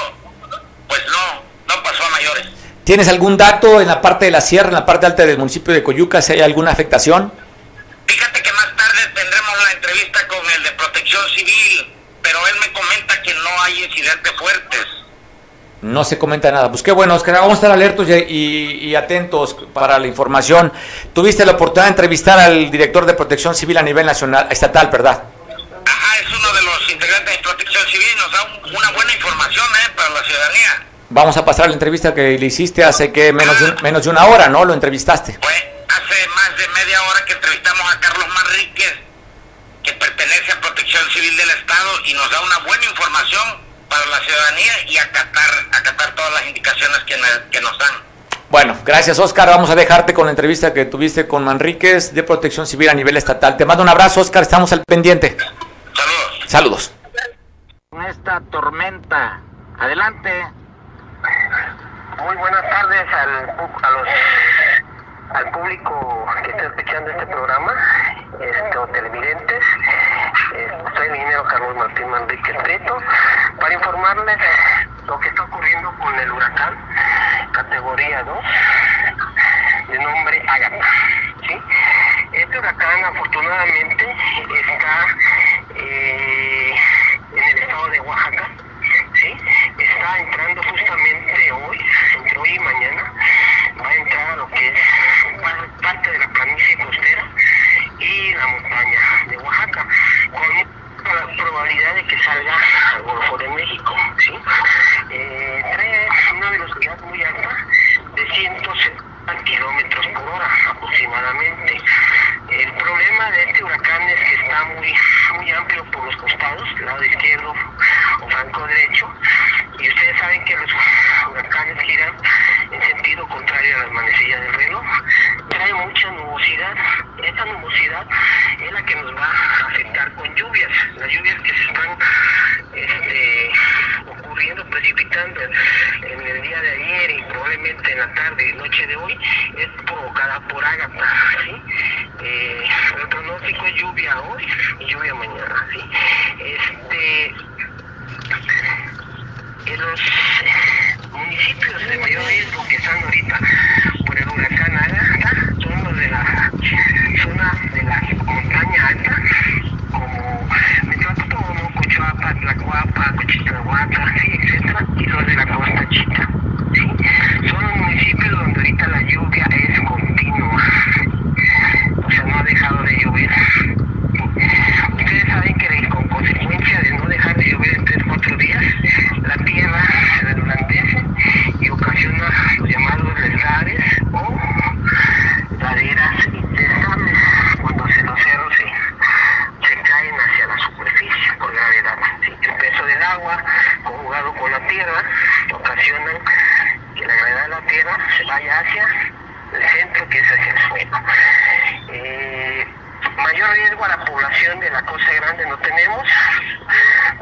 [0.89, 2.47] pues no, no pasó a mayores.
[2.85, 5.73] ¿Tienes algún dato en la parte de la sierra, en la parte alta del municipio
[5.73, 7.33] de Coyuca, si hay alguna afectación?
[8.07, 12.73] Fíjate que más tarde tendremos la entrevista con el de protección civil, pero él me
[12.73, 14.87] comenta que no hay incidentes fuertes.
[15.81, 16.71] No se comenta nada.
[16.71, 17.35] Pues qué bueno, Oscar.
[17.35, 20.73] Vamos a estar alertos y, y, atentos para la información.
[21.13, 25.25] Tuviste la oportunidad de entrevistar al director de protección civil a nivel nacional, estatal, ¿verdad?
[26.21, 28.45] Es uno de los integrantes de Protección Civil, nos da
[28.79, 29.91] una buena información ¿eh?
[29.97, 30.87] para la ciudadanía.
[31.11, 34.27] Vamos a pasar la entrevista que le hiciste hace que menos, de, menos de una
[34.27, 34.65] hora, ¿no?
[34.65, 35.39] Lo entrevistaste.
[35.41, 35.57] Pues
[35.89, 38.95] hace más de media hora que entrevistamos a Carlos Manríquez,
[39.83, 43.43] que pertenece a Protección Civil del Estado y nos da una buena información
[43.89, 47.17] para la ciudadanía y acatar, acatar todas las indicaciones que,
[47.51, 47.95] que nos dan.
[48.51, 49.49] Bueno, gracias Oscar.
[49.49, 53.17] Vamos a dejarte con la entrevista que tuviste con Manríquez de Protección Civil a nivel
[53.17, 53.57] estatal.
[53.57, 54.43] Te mando un abrazo, Oscar.
[54.43, 55.37] Estamos al pendiente.
[56.47, 56.95] Saludos.
[57.91, 58.11] Saludos.
[58.11, 59.41] Esta tormenta.
[59.79, 60.47] Adelante.
[62.23, 64.09] Muy buenas tardes al, a los,
[65.35, 67.73] al público que está escuchando este programa,
[68.41, 69.65] este, televidentes.
[70.55, 72.99] Eh, soy el ingeniero Carlos Martín Manrique Prieto
[73.61, 74.39] para informarles
[75.07, 76.75] lo que está ocurriendo con el huracán
[77.53, 78.39] categoría 2
[79.89, 80.85] de nombre Agatha.
[81.47, 81.61] ¿sí?
[82.33, 84.17] Este huracán afortunadamente
[84.71, 85.07] está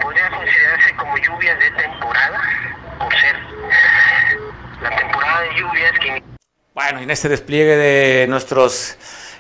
[0.00, 2.40] Podría considerarse como lluvias de temporada,
[2.98, 3.36] por ser
[4.82, 6.22] la temporada de lluvias que...
[6.74, 8.96] Bueno, en este despliegue de nuestros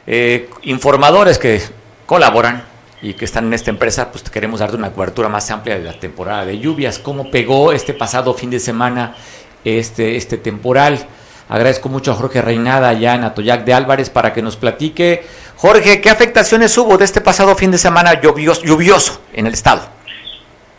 [0.06, 1.60] eh, informadores que
[2.06, 2.64] colaboran
[3.00, 5.98] y que están en esta empresa, pues queremos darte una cobertura más amplia de la
[5.98, 9.16] temporada de lluvias, cómo pegó este pasado fin de semana
[9.64, 11.06] este, este temporal.
[11.52, 15.22] Agradezco mucho a Jorge Reinada allá en Atoyac de Álvarez para que nos platique.
[15.56, 19.86] Jorge, ¿qué afectaciones hubo de este pasado fin de semana lluvioso, lluvioso en el estado?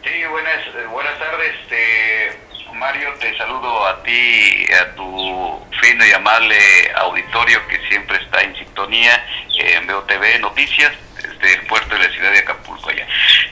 [0.03, 2.39] Sí, buenas, eh, buenas tardes, este,
[2.73, 6.57] Mario, te saludo a ti, a tu fino y amable
[6.95, 9.23] auditorio que siempre está en sintonía
[9.55, 13.05] en BOTV Noticias desde el puerto de la ciudad de Acapulco allá.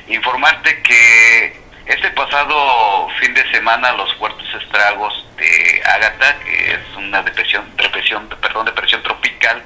[0.08, 1.61] Informarte que
[1.92, 8.30] este pasado fin de semana los fuertes estragos de Ágata, que es una depresión, depresión,
[8.42, 9.62] perdón, depresión tropical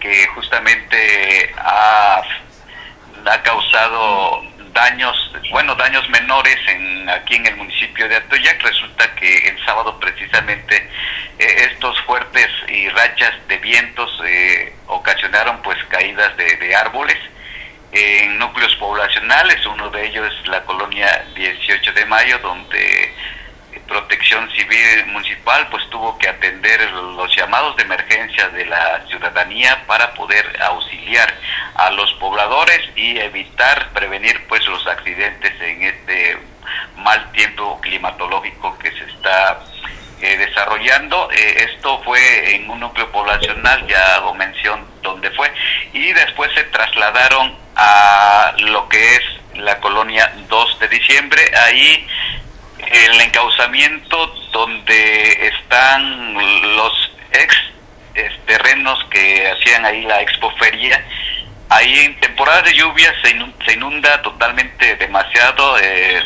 [0.00, 2.20] que justamente ha,
[3.26, 8.60] ha causado daños, bueno, daños menores en aquí en el municipio de Atoyac.
[8.60, 10.76] Resulta que el sábado precisamente
[11.38, 17.18] eh, estos fuertes y rachas de vientos eh, ocasionaron pues caídas de árboles
[17.92, 23.14] en núcleos poblacionales, uno de ellos es la colonia 18 de Mayo, donde
[23.88, 30.12] Protección Civil Municipal pues tuvo que atender los llamados de emergencia de la ciudadanía para
[30.12, 31.34] poder auxiliar
[31.74, 36.38] a los pobladores y evitar, prevenir pues los accidentes en este
[36.96, 39.58] mal tiempo climatológico que se está
[40.20, 41.30] eh, desarrollando.
[41.32, 45.52] Eh, esto fue en un núcleo poblacional, ya hago mención donde fue,
[45.92, 49.22] y después se trasladaron a lo que es
[49.54, 51.42] la colonia 2 de diciembre.
[51.56, 52.06] Ahí
[52.78, 56.34] el encauzamiento donde están
[56.76, 57.54] los ex
[58.46, 61.04] terrenos que hacían ahí la expoferia.
[61.68, 66.22] Ahí en temporada de lluvia se inunda, totalmente demasiado eh,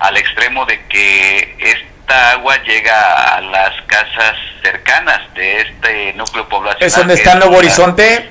[0.00, 1.56] al extremo de que
[2.02, 6.86] esta agua llega a las casas cercanas de este núcleo poblacional.
[6.86, 8.30] ¿Es donde está Nuevo Horizonte?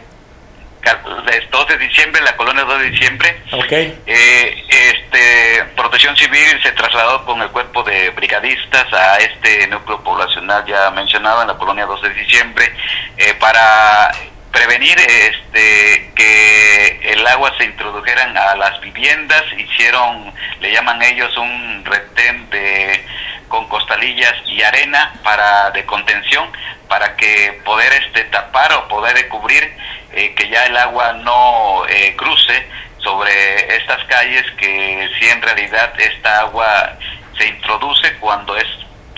[1.51, 3.41] 2 de diciembre, la colonia 2 de diciembre.
[3.51, 4.01] Okay.
[4.05, 10.65] Eh, este, Protección Civil se trasladó con el cuerpo de brigadistas a este núcleo poblacional
[10.65, 12.73] ya mencionado en la colonia 2 de diciembre
[13.17, 14.11] eh, para
[14.51, 19.43] prevenir este que el agua se introdujeran a las viviendas.
[19.57, 23.05] Hicieron le llaman ellos un retén de
[23.47, 26.49] con costalillas y arena para de contención
[26.87, 29.75] para que poder este tapar o poder cubrir
[30.13, 32.67] eh, que ya el agua no eh, cruce
[32.99, 36.97] sobre estas calles que si en realidad esta agua
[37.37, 38.67] se introduce cuando es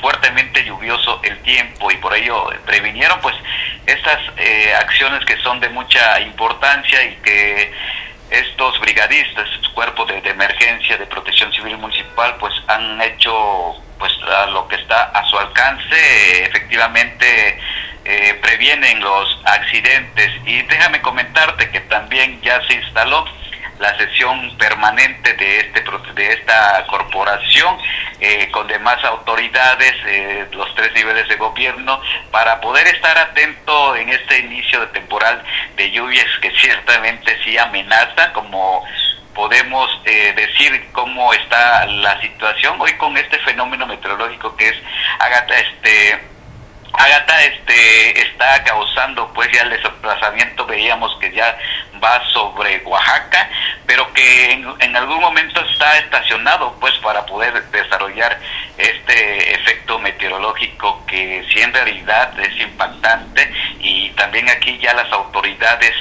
[0.04, 3.36] fuertemente lluvioso el tiempo y por ello previnieron pues
[3.86, 7.72] estas eh, acciones que son de mucha importancia y que
[8.30, 14.12] estos brigadistas, cuerpos de, emergencia de protección civil municipal, pues han hecho pues
[14.52, 17.58] lo que está a su alcance, efectivamente
[18.04, 20.32] eh, previenen los accidentes.
[20.46, 23.26] Y déjame comentarte que también ya se instaló
[23.80, 25.84] la sesión permanente de este
[26.16, 27.78] de esta corporación
[28.20, 32.00] eh, con demás autoridades eh, los tres niveles de gobierno
[32.32, 35.44] para poder estar atento en este inicio de temporal
[35.76, 38.84] de lluvias que ciertamente sí amenaza como
[39.34, 44.76] podemos eh, decir cómo está la situación hoy con este fenómeno meteorológico que es
[45.20, 46.33] Agata, este
[46.94, 51.58] Agata este está causando pues ya el desplazamiento veíamos que ya
[52.04, 53.50] va sobre Oaxaca
[53.88, 58.40] pero que en, algún momento está estacionado pues para poder desarrollar
[58.78, 65.94] este efecto meteorológico que si en realidad es impactante y también aquí ya las autoridades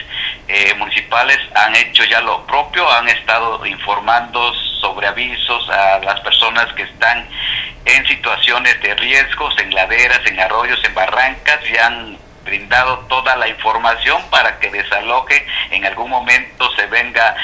[0.49, 6.71] eh, municipales han hecho ya lo propio han estado informando sobre avisos a las personas
[6.75, 7.27] que están
[7.85, 13.49] en situaciones de riesgos, en laderas, en arroyos, en barrancas, y han brindado toda la
[13.49, 17.37] información para que desaloje, en algún momento se venga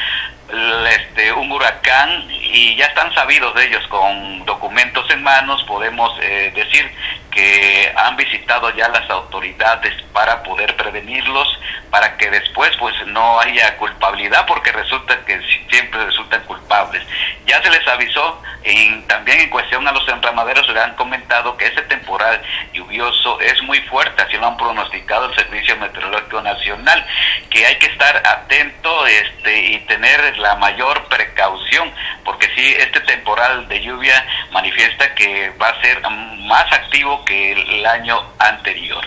[0.90, 6.53] este, un huracán y ya están sabidos de ellos con documentos en manos, podemos eh,
[6.55, 6.90] decir
[7.31, 11.49] que han visitado ya las autoridades para poder prevenirlos,
[11.91, 17.03] para que después pues no haya culpabilidad, porque resulta que siempre resultan culpables.
[17.47, 21.67] Ya se les avisó, en, también en cuestión a los enramaderos le han comentado que
[21.67, 27.07] ese temporal lluvioso es muy fuerte, así lo han pronosticado el Servicio Meteorológico Nacional,
[27.51, 31.93] que hay que estar atento este, y tener la mayor precaución,
[32.25, 36.03] porque si este temporal de lluvia manifiesta que va a ser
[36.49, 39.04] más activo que el año anterior.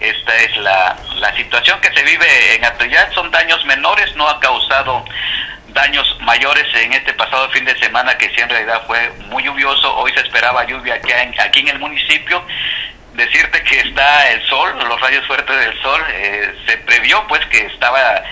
[0.00, 4.40] Esta es la, la situación que se vive en Atoyac, son daños menores, no ha
[4.40, 5.04] causado
[5.68, 9.96] daños mayores en este pasado fin de semana que sí en realidad fue muy lluvioso,
[9.96, 12.44] hoy se esperaba lluvia aquí en, aquí en el municipio,
[13.14, 17.66] decirte que está el sol, los rayos fuertes del sol, eh, se previó pues que
[17.66, 18.22] estaba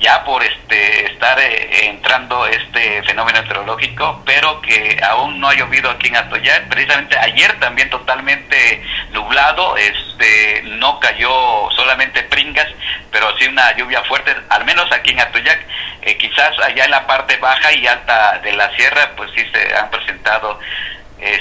[0.00, 5.90] ya por este estar eh, entrando este fenómeno meteorológico, pero que aún no ha llovido
[5.90, 6.68] aquí en Atoyac.
[6.68, 8.82] Precisamente ayer también totalmente
[9.12, 12.68] nublado, este no cayó solamente pringas,
[13.12, 15.66] pero sí una lluvia fuerte, al menos aquí en Atoyac.
[16.02, 19.76] Eh, quizás allá en la parte baja y alta de la sierra, pues sí se
[19.76, 20.58] han presentado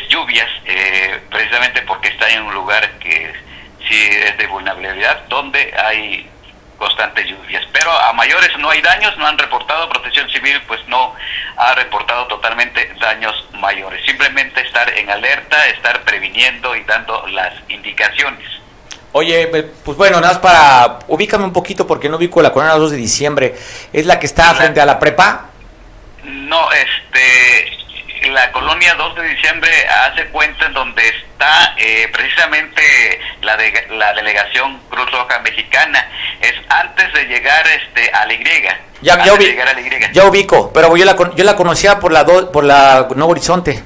[0.10, 3.34] lluvias, eh, precisamente porque está en un lugar que
[3.88, 6.30] sí es de vulnerabilidad, donde hay
[6.80, 7.64] constantes lluvias.
[7.72, 11.14] Pero a mayores no hay daños, no han reportado, Protección Civil pues no
[11.58, 14.04] ha reportado totalmente daños mayores.
[14.06, 18.48] Simplemente estar en alerta, estar previniendo y dando las indicaciones.
[19.12, 22.92] Oye, pues bueno, nada más para, ubícame un poquito porque no ubico la colonia 2
[22.92, 23.56] de diciembre,
[23.92, 25.50] ¿es la que está frente a la prepa?
[26.24, 27.72] No, este,
[28.28, 32.82] la colonia 2 de diciembre hace cuenta en donde está eh, precisamente
[33.42, 36.08] la, de, la delegación Cruz Roja Mexicana.
[36.42, 38.44] Es antes de llegar este, a la Y.
[39.02, 39.24] Ya,
[40.12, 43.82] ya, ubico, pero yo la, yo la conocía por la, por la Nuevo Horizonte.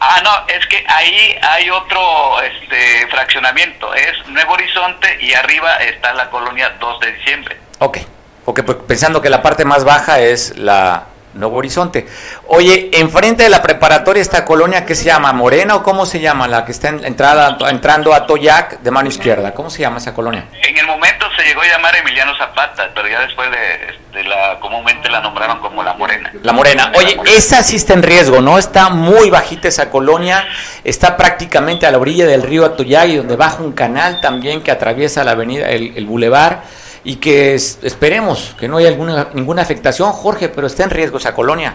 [0.00, 3.94] Ah, no, es que ahí hay otro este, fraccionamiento.
[3.94, 7.56] Es Nuevo Horizonte y arriba está la colonia 2 de diciembre.
[7.78, 7.98] Ok,
[8.44, 11.06] okay pues pensando que la parte más baja es la
[11.38, 12.06] Nuevo Horizonte.
[12.48, 16.48] Oye, enfrente de la preparatoria esta colonia que se llama Morena o cómo se llama
[16.48, 19.54] la que está entrada, entrando a Toyac de mano izquierda.
[19.54, 20.46] ¿Cómo se llama esa colonia?
[20.62, 25.08] En el momento se llegó a llamar Emiliano Zapata, pero ya después de, la comúnmente
[25.08, 26.32] la nombraron como la Morena.
[26.42, 26.92] La Morena.
[26.96, 28.58] Oye, esa sí está en riesgo, ¿no?
[28.58, 30.46] Está muy bajita esa colonia,
[30.82, 34.70] está prácticamente a la orilla del río Atoyac y donde baja un canal también que
[34.70, 36.62] atraviesa la avenida, el, el bulevar
[37.08, 41.34] y que esperemos que no haya alguna, ninguna afectación, Jorge, pero está en riesgo esa
[41.34, 41.74] colonia.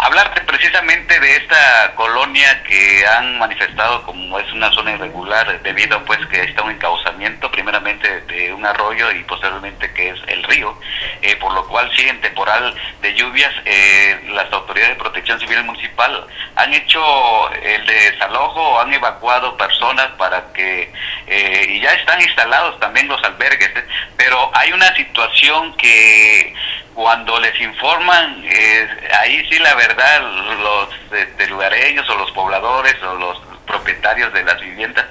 [0.00, 6.24] Hablarte precisamente de esta colonia que han manifestado como es una zona irregular debido pues
[6.26, 10.78] que está un encauzamiento primeramente de un arroyo y posteriormente que es el río,
[11.20, 15.64] eh, por lo cual sí en temporal de lluvias eh, las autoridades de protección civil
[15.64, 20.92] municipal han hecho el desalojo, han evacuado personas para que
[21.26, 23.72] eh, y ya están instalados también los albergues,
[24.16, 26.54] pero hay una situación que
[26.98, 28.88] cuando les informan, eh,
[29.20, 34.60] ahí sí la verdad, los este, lugareños o los pobladores o los propietarios de las
[34.60, 35.04] viviendas,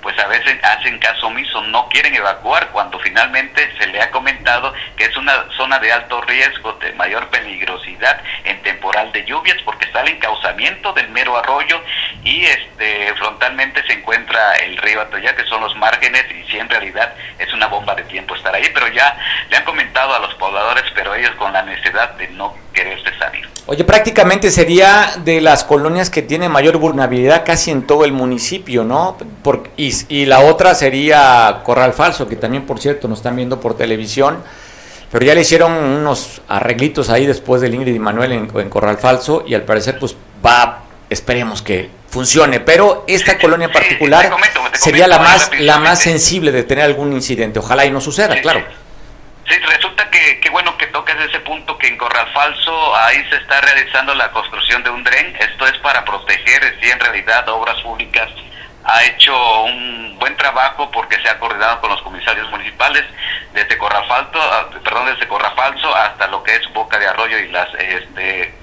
[0.00, 4.72] pues a veces hacen caso omiso, no quieren evacuar cuando finalmente se le ha comentado
[4.96, 9.86] que es una zona de alto riesgo, de mayor peligrosidad en temporal de lluvias, porque
[9.86, 11.82] está el encauzamiento del mero arroyo
[12.22, 16.68] y este frontalmente se encuentra el río Atoya, que son los márgenes, y sí en
[16.68, 19.16] realidad es una bomba de tiempo estar ahí, pero ya
[19.50, 22.63] le han comentado a los pobladores, pero ellos con la necesidad de no
[23.18, 23.48] salir.
[23.66, 28.84] Oye, prácticamente sería de las colonias que tienen mayor vulnerabilidad casi en todo el municipio,
[28.84, 29.16] ¿no?
[29.42, 33.74] Por, y, la otra sería Corral Falso, que también, por cierto, nos están viendo por
[33.74, 34.42] televisión,
[35.10, 39.44] pero ya le hicieron unos arreglitos ahí después del Ingrid y Manuel en, Corral Falso
[39.46, 40.14] y al parecer pues
[40.44, 44.30] va, esperemos que funcione, pero esta colonia en particular
[44.74, 48.62] sería la más, la más sensible de tener algún incidente, ojalá y no suceda, claro.
[49.48, 53.36] Sí, resulta que qué bueno que tocas ese punto que en Corral Falso ahí se
[53.36, 55.36] está realizando la construcción de un dren.
[55.38, 58.30] Esto es para proteger, sí, en realidad, obras públicas
[58.84, 63.04] ha hecho un buen trabajo porque se ha coordinado con los comisarios municipales
[63.52, 67.72] desde Corrafalto, ah, perdón, desde Corrafalso hasta lo que es Boca de Arroyo y las
[67.74, 68.54] este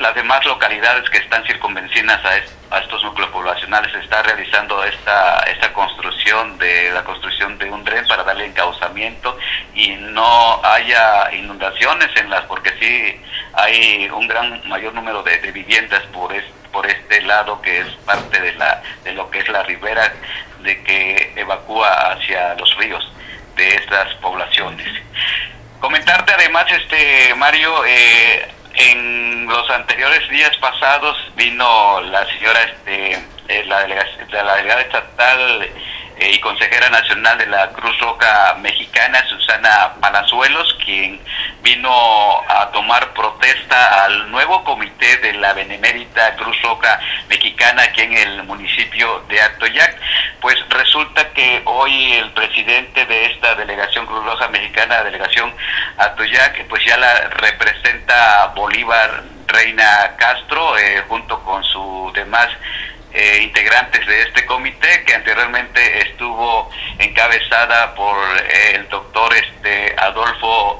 [0.00, 5.40] las demás localidades que están circunvencinas a, a, estos núcleos poblacionales se está realizando esta
[5.40, 9.36] esta construcción de la construcción de un dren para darle encauzamiento
[9.74, 13.20] y no haya inundaciones en las porque sí
[13.54, 17.88] hay un gran mayor número de, de viviendas por este por este lado que es
[18.06, 20.12] parte de la de lo que es la ribera
[20.60, 23.12] de que evacúa hacia los ríos
[23.56, 24.86] de estas poblaciones.
[25.80, 28.48] Comentarte además, este Mario, eh,
[28.78, 33.12] en los anteriores días pasados vino la señora, este,
[33.48, 35.68] eh, la, la delegada estatal
[36.20, 41.20] y consejera nacional de la Cruz Roja Mexicana, Susana Palazuelos, quien
[41.62, 41.90] vino
[42.48, 46.98] a tomar protesta al nuevo comité de la Benemérita Cruz Roja
[47.28, 49.96] Mexicana aquí en el municipio de Atoyac.
[50.40, 55.54] Pues resulta que hoy el presidente de esta delegación Cruz Roja Mexicana, delegación
[55.98, 62.48] Atoyac, pues ya la representa Bolívar Reina Castro, eh, junto con su demás
[63.12, 70.78] eh, integrantes de este comité que anteriormente estuvo encabezada por eh, el doctor este Adolfo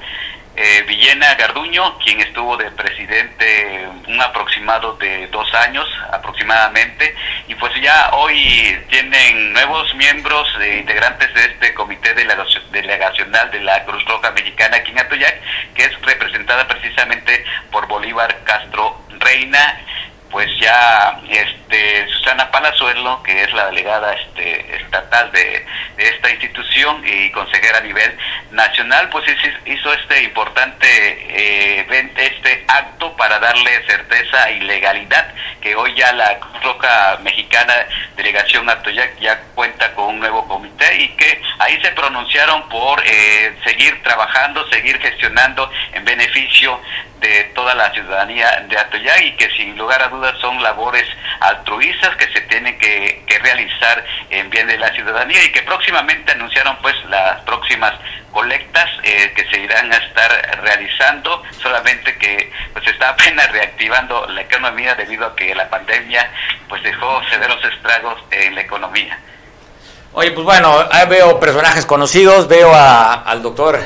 [0.55, 7.15] eh, Villena Garduño, quien estuvo de presidente un aproximado de dos años aproximadamente,
[7.47, 10.49] y pues ya hoy tienen nuevos miembros
[10.79, 15.41] integrantes de este comité delegacional de la Cruz Roja Mexicana aquí en Atoyac,
[15.75, 19.81] que es representada precisamente por Bolívar Castro Reina,
[20.31, 25.67] pues ya este Susana Palazuelo, que es la delegada este, estatal de,
[25.97, 28.17] esta institución y consejera a nivel
[28.53, 29.25] nacional, pues
[29.67, 36.39] hizo este importante eh, este acto para darle certeza y legalidad, que hoy ya la
[36.39, 37.75] Cruz Roja Mexicana
[38.17, 43.57] Delegación Atoyac ya cuenta con un nuevo comité y que ahí se pronunciaron por eh,
[43.65, 46.81] seguir trabajando, seguir gestionando en beneficio
[47.21, 51.07] de toda la ciudadanía de Atoyac y que sin lugar a dudas son labores
[51.41, 56.77] altruistas que se tienen que, realizar en bien de la ciudadanía y que próximamente anunciaron
[56.83, 57.95] pues las próximas
[58.33, 64.43] colectas eh, que se irán a estar realizando, solamente que pues está apenas reactivando la
[64.43, 66.29] economía debido a que la pandemia
[66.69, 69.19] pues dejó severos estragos en la economía.
[70.13, 73.81] Oye, pues bueno, veo personajes conocidos, veo a, al doctor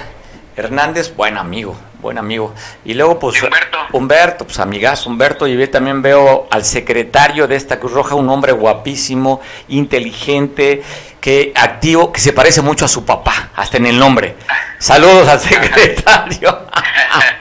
[0.57, 2.55] Hernández, buen amigo, buen amigo.
[2.85, 3.79] Y luego, pues, Humberto.
[3.93, 8.53] Humberto, pues amigas, Humberto, y también veo al secretario de esta Cruz Roja, un hombre
[8.53, 10.83] guapísimo, inteligente,
[11.21, 14.37] que activo, que se parece mucho a su papá, hasta en el nombre.
[14.79, 16.67] Saludos al secretario.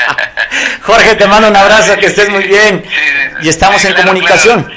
[0.83, 2.85] Jorge, te mando un abrazo, que estés muy bien.
[3.41, 4.71] y estamos en comunicación.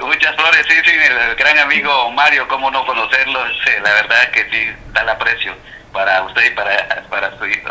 [0.00, 3.40] Muchas flores, sí, sí, el gran amigo Mario, cómo no conocerlo,
[3.82, 5.54] la verdad que sí, da el aprecio
[5.92, 7.70] para usted y para, para su hijo.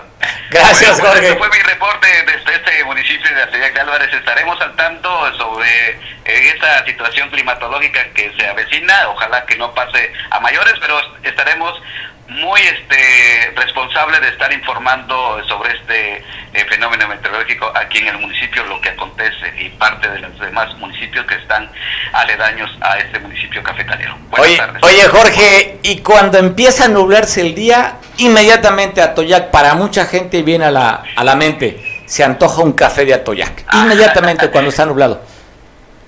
[0.50, 1.28] Gracias, Jorge.
[1.28, 4.14] Este fue mi reporte desde este municipio de Acellac de Álvarez.
[4.14, 9.10] Estaremos al tanto sobre eh, esta situación climatológica que se avecina.
[9.10, 11.82] Ojalá que no pase a mayores, pero estaremos
[12.30, 16.24] muy este responsable de estar informando sobre este
[16.54, 20.76] eh, fenómeno meteorológico aquí en el municipio, lo que acontece y parte de los demás
[20.78, 21.70] municipios que están
[22.14, 24.18] aledaños a este municipio cafetalero.
[24.30, 24.84] Buenas tardes.
[24.84, 30.66] oye Jorge, y cuando empieza a nublarse el día, inmediatamente Atoyac, para mucha gente viene
[30.66, 33.82] a la, a la mente, se antoja un café de Atoyac, ah.
[33.84, 35.22] inmediatamente cuando está nublado.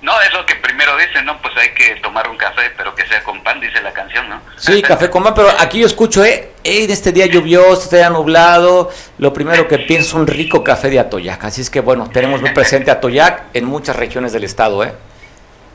[0.02, 1.40] No, es lo que primero dicen, ¿no?
[1.40, 4.42] Pues hay que tomar un café, pero que sea con pan, dice la canción, ¿no?
[4.56, 6.50] Sí, café con pan, pero aquí yo escucho, ¿eh?
[6.64, 10.90] En este día lluvioso, este día nublado, lo primero que pienso es un rico café
[10.90, 11.44] de Atoyac.
[11.44, 14.92] Así es que, bueno, tenemos muy presente Atoyac en muchas regiones del estado, ¿eh?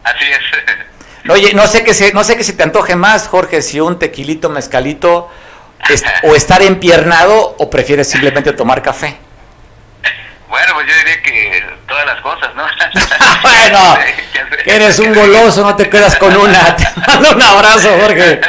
[0.03, 1.30] Así es.
[1.32, 3.97] Oye, no sé que se, no sé que se te antoje más, Jorge, si un
[3.97, 5.30] tequilito, mezcalito,
[6.23, 9.17] o estar empiernado, o prefieres simplemente tomar café.
[10.49, 12.63] Bueno, pues yo diría que todas las cosas, ¿no?
[13.41, 13.97] bueno,
[14.65, 16.75] eres un goloso, no te quedas con una.
[16.77, 18.39] Te mando un abrazo, Jorge.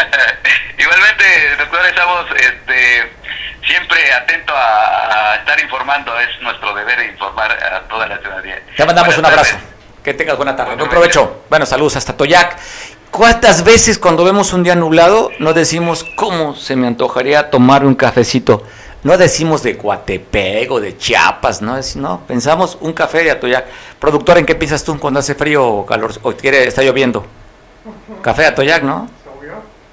[0.78, 3.12] Igualmente, doctor, estamos este,
[3.66, 6.18] siempre atentos a, estar informando.
[6.20, 8.62] Es nuestro deber informar a toda la ciudadanía.
[8.76, 9.57] Te mandamos un abrazo.
[10.05, 10.76] Que tengas buena tarde.
[10.76, 11.44] Buen provecho.
[11.51, 12.57] Bueno, saludos hasta Toyac.
[13.11, 17.94] ¿Cuántas veces cuando vemos un día nublado nos decimos cómo se me antojaría tomar un
[17.94, 18.62] cafecito?
[19.05, 21.78] No decimos de Coatepec o de Chiapas, ¿no?
[21.96, 23.66] no, pensamos un café de Atoyac.
[24.01, 27.24] Productor, ¿en qué piensas tú cuando hace frío o calor o quiere, está lloviendo?
[28.22, 29.09] Café de Atoyac, ¿no?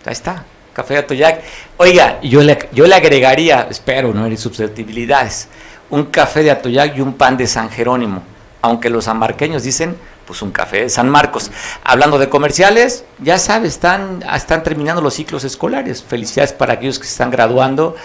[0.05, 0.43] Ahí está.
[0.73, 1.41] café de Atoyac.
[1.77, 5.49] Oiga, yo le, yo le agregaría, espero, no hay susceptibilidades,
[5.91, 8.23] un café de Atoyac y un pan de San Jerónimo,
[8.61, 9.95] aunque los sanmarqueños dicen
[10.25, 11.51] pues un café de San Marcos.
[11.83, 16.03] Hablando de comerciales, ya sabes, están, están terminando los ciclos escolares.
[16.03, 17.95] Felicidades para aquellos que se están graduando.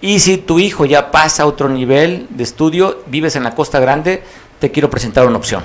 [0.00, 3.80] Y si tu hijo ya pasa a otro nivel de estudio, vives en la Costa
[3.80, 4.22] Grande,
[4.58, 5.62] te quiero presentar una opción.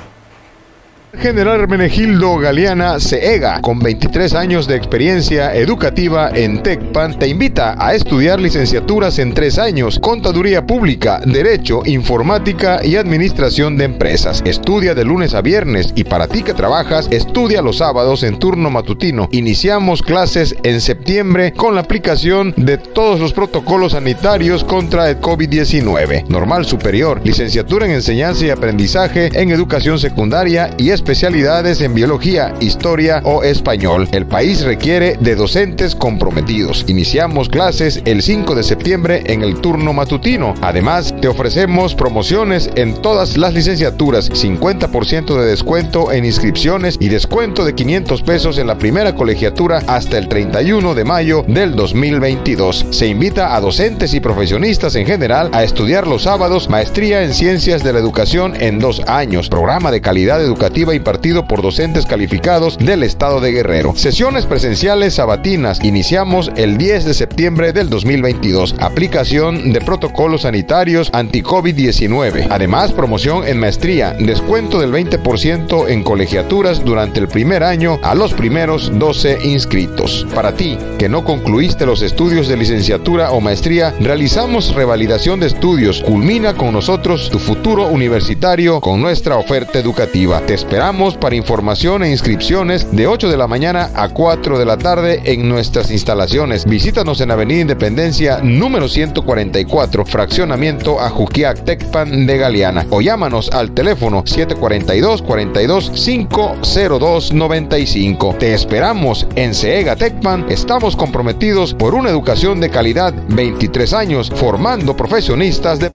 [1.19, 7.93] General Hermenegildo Galeana CEGA, con 23 años de experiencia educativa en TECPAN, te invita a
[7.93, 14.41] estudiar licenciaturas en tres años, Contaduría Pública, Derecho, Informática y Administración de Empresas.
[14.45, 18.69] Estudia de lunes a viernes y para ti que trabajas, estudia los sábados en turno
[18.69, 19.27] matutino.
[19.31, 26.27] Iniciamos clases en septiembre con la aplicación de todos los protocolos sanitarios contra el COVID-19.
[26.29, 33.23] Normal Superior, licenciatura en Enseñanza y Aprendizaje en Educación Secundaria y especialidades en biología, historia
[33.25, 34.07] o español.
[34.11, 36.85] El país requiere de docentes comprometidos.
[36.87, 40.53] Iniciamos clases el 5 de septiembre en el turno matutino.
[40.61, 47.65] Además, te ofrecemos promociones en todas las licenciaturas, 50% de descuento en inscripciones y descuento
[47.65, 52.85] de 500 pesos en la primera colegiatura hasta el 31 de mayo del 2022.
[52.91, 57.83] Se invita a docentes y profesionistas en general a estudiar los sábados maestría en ciencias
[57.83, 63.03] de la educación en dos años, programa de calidad educativa impartido por docentes calificados del
[63.03, 63.93] estado de Guerrero.
[63.95, 65.83] Sesiones presenciales sabatinas.
[65.83, 68.75] Iniciamos el 10 de septiembre del 2022.
[68.79, 72.47] Aplicación de protocolos sanitarios anti-COVID-19.
[72.49, 74.15] Además, promoción en maestría.
[74.19, 80.27] Descuento del 20% en colegiaturas durante el primer año a los primeros 12 inscritos.
[80.35, 86.01] Para ti, que no concluiste los estudios de licenciatura o maestría, realizamos revalidación de estudios.
[86.01, 90.41] Culmina con nosotros tu futuro universitario con nuestra oferta educativa.
[90.41, 90.80] Te esperamos
[91.19, 95.47] para información e inscripciones de 8 de la mañana a 4 de la tarde en
[95.47, 96.65] nuestras instalaciones.
[96.65, 101.11] Visítanos en Avenida Independencia número 144, fraccionamiento a
[101.53, 108.35] Tecpan de Galeana o llámanos al teléfono 742 42 502 95.
[108.39, 110.47] Te esperamos en CEGA Tecpan.
[110.49, 115.91] Estamos comprometidos por una educación de calidad 23 años formando profesionistas de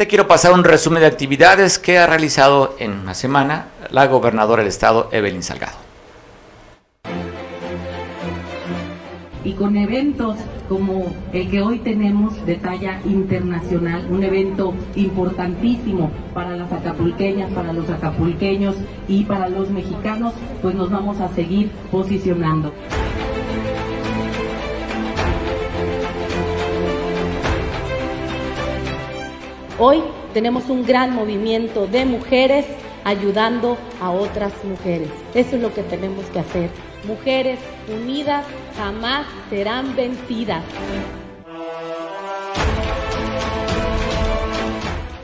[0.00, 4.62] te quiero pasar un resumen de actividades que ha realizado en una semana la gobernadora
[4.62, 5.76] del estado, Evelyn Salgado.
[9.44, 10.38] Y con eventos
[10.70, 17.74] como el que hoy tenemos de talla internacional, un evento importantísimo para las acapulqueñas, para
[17.74, 18.76] los acapulqueños
[19.06, 20.32] y para los mexicanos,
[20.62, 22.72] pues nos vamos a seguir posicionando.
[29.82, 30.02] Hoy
[30.34, 32.66] tenemos un gran movimiento de mujeres
[33.02, 35.08] ayudando a otras mujeres.
[35.32, 36.68] Eso es lo que tenemos que hacer.
[37.04, 37.58] Mujeres
[37.88, 38.44] unidas
[38.76, 40.62] jamás serán vencidas.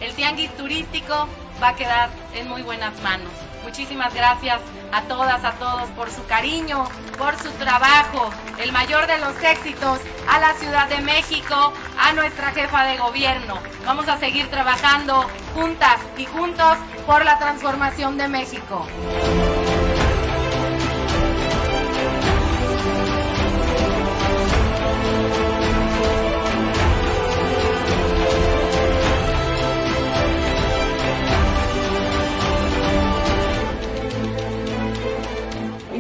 [0.01, 1.29] El tianguis turístico
[1.63, 3.46] va a quedar en muy buenas manos.
[3.67, 4.61] Muchísimas gracias
[4.93, 6.85] a todas, a todos por su cariño,
[7.19, 9.99] por su trabajo, el mayor de los éxitos
[10.29, 13.59] a la Ciudad de México, a nuestra jefa de gobierno.
[13.85, 18.87] Vamos a seguir trabajando juntas y juntos por la transformación de México.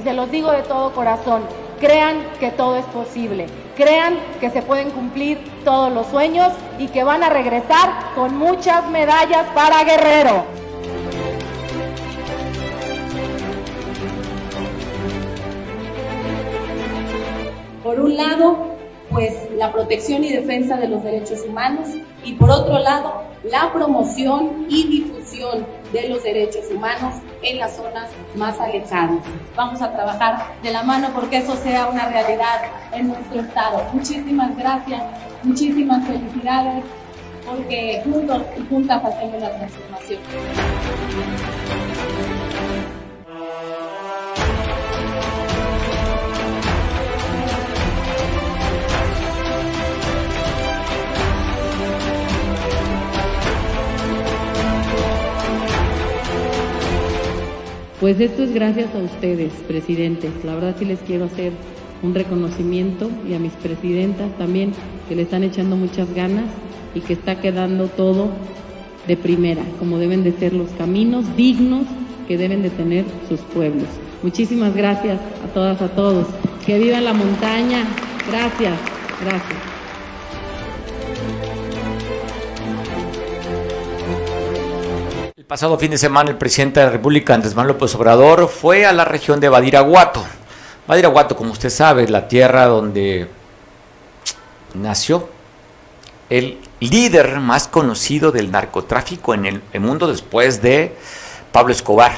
[0.06, 1.42] Se los digo de todo corazón,
[1.80, 3.46] crean que todo es posible,
[3.76, 8.88] crean que se pueden cumplir todos los sueños y que van a regresar con muchas
[8.88, 10.44] medallas para Guerrero.
[17.82, 18.58] Por un lado,
[19.10, 21.88] pues la protección y defensa de los derechos humanos
[22.22, 25.25] y por otro lado, la promoción y difusión
[25.92, 29.22] de los derechos humanos en las zonas más alejadas.
[29.54, 32.62] Vamos a trabajar de la mano porque eso sea una realidad
[32.92, 33.84] en nuestro estado.
[33.92, 35.02] Muchísimas gracias,
[35.42, 36.84] muchísimas felicidades
[37.44, 40.20] porque juntos y juntas hacemos la transformación.
[58.00, 60.30] Pues esto es gracias a ustedes, presidentes.
[60.44, 61.52] La verdad sí les quiero hacer
[62.02, 64.72] un reconocimiento y a mis presidentas también,
[65.08, 66.44] que le están echando muchas ganas
[66.94, 68.30] y que está quedando todo
[69.06, 71.86] de primera, como deben de ser los caminos dignos
[72.28, 73.88] que deben de tener sus pueblos.
[74.22, 76.26] Muchísimas gracias a todas, a todos.
[76.66, 77.84] Que viva la montaña,
[78.28, 78.76] Gracias,
[79.22, 79.65] gracias.
[85.48, 88.92] Pasado fin de semana el presidente de la República, Andrés Manuel López Obrador, fue a
[88.92, 90.24] la región de Badiraguato.
[90.88, 93.28] Badiraguato, como usted sabe, es la tierra donde
[94.74, 95.28] nació
[96.30, 100.96] el líder más conocido del narcotráfico en el, mundo después de
[101.52, 102.10] Pablo Escobar.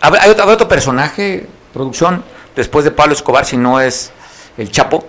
[0.00, 2.22] ¿Hay otro personaje, producción,
[2.54, 4.12] después de Pablo Escobar, si no es
[4.56, 5.04] el Chapo?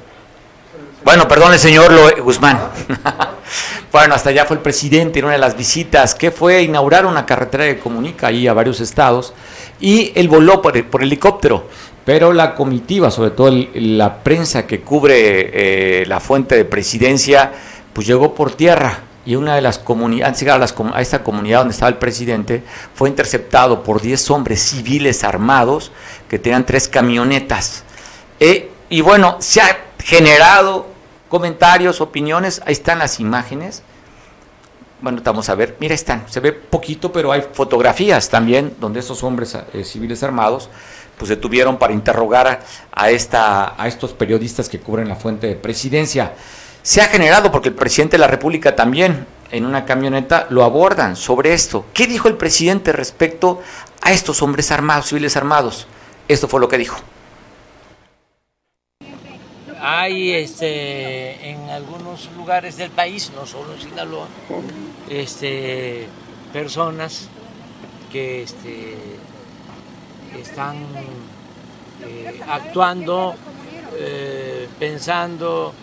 [1.04, 2.60] Bueno, perdón, el señor Lo Guzmán.
[3.92, 7.26] bueno, hasta allá fue el presidente en una de las visitas, que fue inaugurar una
[7.26, 9.34] carretera que comunica ahí a varios estados,
[9.80, 11.66] y él voló por, por helicóptero.
[12.06, 17.52] Pero la comitiva, sobre todo el, la prensa que cubre eh, la fuente de presidencia,
[17.94, 19.00] pues llegó por tierra.
[19.26, 23.82] Y una de las comunidades, a, a, esta comunidad donde estaba el presidente, fue interceptado
[23.82, 25.92] por 10 hombres civiles armados
[26.30, 27.84] que tenían tres camionetas.
[28.40, 30.91] Eh, y bueno, se ha generado
[31.32, 33.84] comentarios, opiniones, ahí están las imágenes.
[35.00, 39.24] Bueno, vamos a ver, mira, están, se ve poquito, pero hay fotografías también donde esos
[39.24, 40.70] hombres eh, civiles armados
[41.18, 42.60] pues detuvieron para interrogar a,
[42.92, 46.34] a, esta, a estos periodistas que cubren la fuente de presidencia.
[46.84, 51.16] Se ha generado porque el presidente de la República también en una camioneta lo abordan
[51.16, 51.86] sobre esto.
[51.94, 53.62] ¿Qué dijo el presidente respecto
[54.02, 55.88] a estos hombres armados, civiles armados?
[56.28, 56.98] Esto fue lo que dijo.
[59.84, 64.28] Hay este, en algunos lugares del país, no solo en Sinaloa,
[65.10, 66.06] este,
[66.54, 67.30] personas
[68.12, 68.96] que este,
[70.40, 70.86] están
[72.06, 73.34] eh, actuando,
[73.96, 75.74] eh, pensando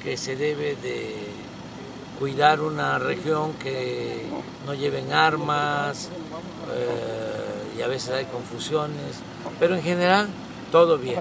[0.00, 1.16] que se debe de
[2.20, 4.26] cuidar una región que
[4.64, 6.08] no lleven armas
[6.72, 9.16] eh, y a veces hay confusiones,
[9.58, 10.28] pero en general
[10.70, 11.20] todo bien.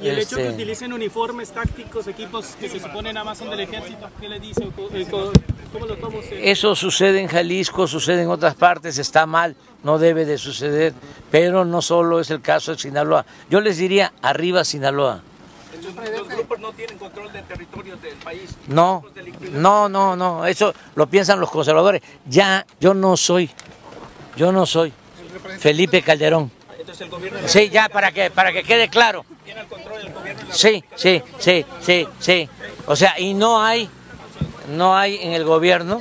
[0.00, 3.50] Y el hecho de que utilicen uniformes tácticos, equipos que se supone nada más son
[3.50, 4.68] del ejército, ¿qué le dice?
[5.72, 6.38] ¿Cómo lo toma usted?
[6.42, 10.92] Eso sucede en Jalisco, sucede en otras partes, está mal, no debe de suceder,
[11.30, 13.24] pero no solo es el caso de Sinaloa.
[13.48, 15.22] Yo les diría, arriba Sinaloa.
[16.16, 18.56] Los grupos no tienen control de territorios del país.
[18.68, 19.04] No,
[19.52, 22.02] no, no, no, eso lo piensan los conservadores.
[22.26, 23.50] Ya, yo no soy,
[24.36, 24.92] yo no soy
[25.58, 26.50] Felipe Calderón.
[26.86, 27.40] Entonces el gobierno...
[27.46, 29.26] Sí, ya, para que, para que quede claro.
[29.44, 30.54] ¿Tiene el control del gobierno?
[30.54, 32.48] Sí, sí, sí, sí, sí.
[32.86, 33.90] O sea, y no hay,
[34.68, 36.00] no hay en el gobierno,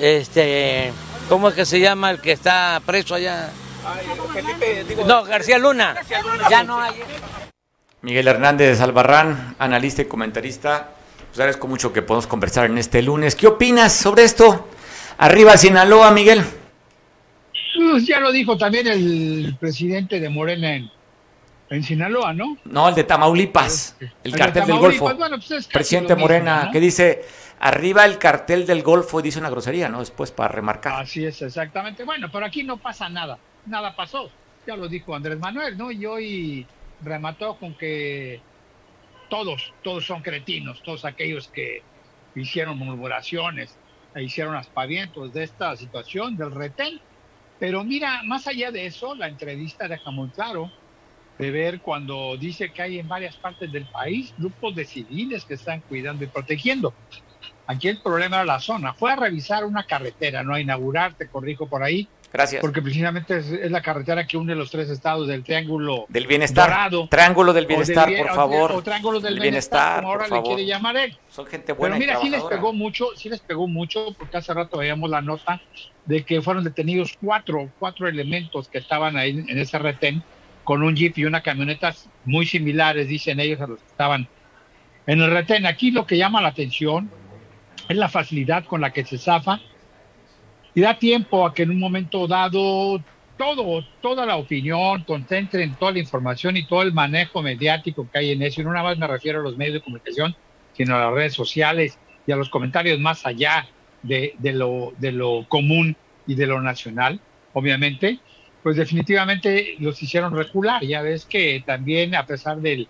[0.00, 0.92] este,
[1.28, 3.50] ¿cómo es que se llama el que está preso allá?
[3.86, 5.94] Ay, Felipe, digo, No, García Luna.
[5.94, 6.48] García Luna.
[6.50, 6.94] Ya no hay.
[8.02, 10.88] Miguel Hernández Albarrán, analista y comentarista.
[11.28, 13.36] Pues agradezco mucho que podamos conversar en este lunes.
[13.36, 14.70] ¿Qué opinas sobre esto?
[15.18, 16.44] Arriba Sinaloa, Miguel.
[18.06, 20.90] Ya lo dijo también el presidente de Morena en,
[21.70, 22.56] en Sinaloa, ¿no?
[22.64, 25.14] No, el de Tamaulipas, el, El cartel de del Golfo.
[25.14, 26.70] bueno, pues Presidente mismo, Morena, ¿no?
[26.72, 27.24] que dice,
[27.60, 30.00] arriba el cartel del Golfo, y dice una grosería, ¿no?
[30.00, 31.00] Después para remarcar.
[31.00, 32.04] Así es, exactamente.
[32.04, 33.38] Bueno, pero aquí no pasa nada.
[33.66, 34.30] Nada pasó.
[34.66, 35.90] Ya lo dijo Andrés Manuel, ¿no?
[35.90, 36.66] Y hoy
[37.02, 38.40] remató con que
[39.28, 41.82] todos, todos son cretinos, todos aquellos que
[42.34, 43.76] hicieron murmuraciones,
[44.14, 47.00] e hicieron aspavientos de esta situación del retén.
[47.60, 50.70] Pero mira, más allá de eso, la entrevista deja muy claro
[51.38, 55.54] de ver cuando dice que hay en varias partes del país grupos de civiles que
[55.54, 56.94] están cuidando y protegiendo.
[57.66, 58.94] Aquí el problema era la zona.
[58.94, 62.60] Fue a revisar una carretera, no a inaugurar, te corrijo por ahí, Gracias.
[62.60, 66.68] porque precisamente es, es la carretera que une los tres estados del Triángulo Del bienestar.
[66.70, 67.08] Dorado.
[67.08, 68.72] Triángulo del bienestar, bien- por favor.
[68.72, 70.46] O, Triángulo del El bienestar, como por ahora le favor.
[70.56, 71.18] quiere llamar él.
[71.28, 74.54] Son gente buena Pero mira, sí les pegó mucho, sí les pegó mucho, porque hace
[74.54, 75.60] rato veíamos la nota
[76.06, 80.22] de que fueron detenidos cuatro, cuatro elementos que estaban ahí en ese retén
[80.64, 81.92] con un jeep y una camioneta
[82.24, 84.28] muy similares, dicen ellos, a los que estaban
[85.06, 85.66] en el retén.
[85.66, 87.10] Aquí lo que llama la atención
[87.88, 89.58] es la facilidad con la que se zafa
[90.80, 93.02] y da tiempo a que en un momento dado
[93.36, 98.18] todo, toda la opinión concentre en toda la información y todo el manejo mediático que
[98.18, 98.62] hay en eso.
[98.62, 100.34] Y no nada más me refiero a los medios de comunicación,
[100.72, 103.68] sino a las redes sociales y a los comentarios más allá
[104.02, 105.94] de, de lo, de lo común
[106.26, 107.20] y de lo nacional,
[107.52, 108.18] obviamente,
[108.62, 110.82] pues definitivamente los hicieron recular.
[110.82, 112.88] Ya ves que también a pesar del,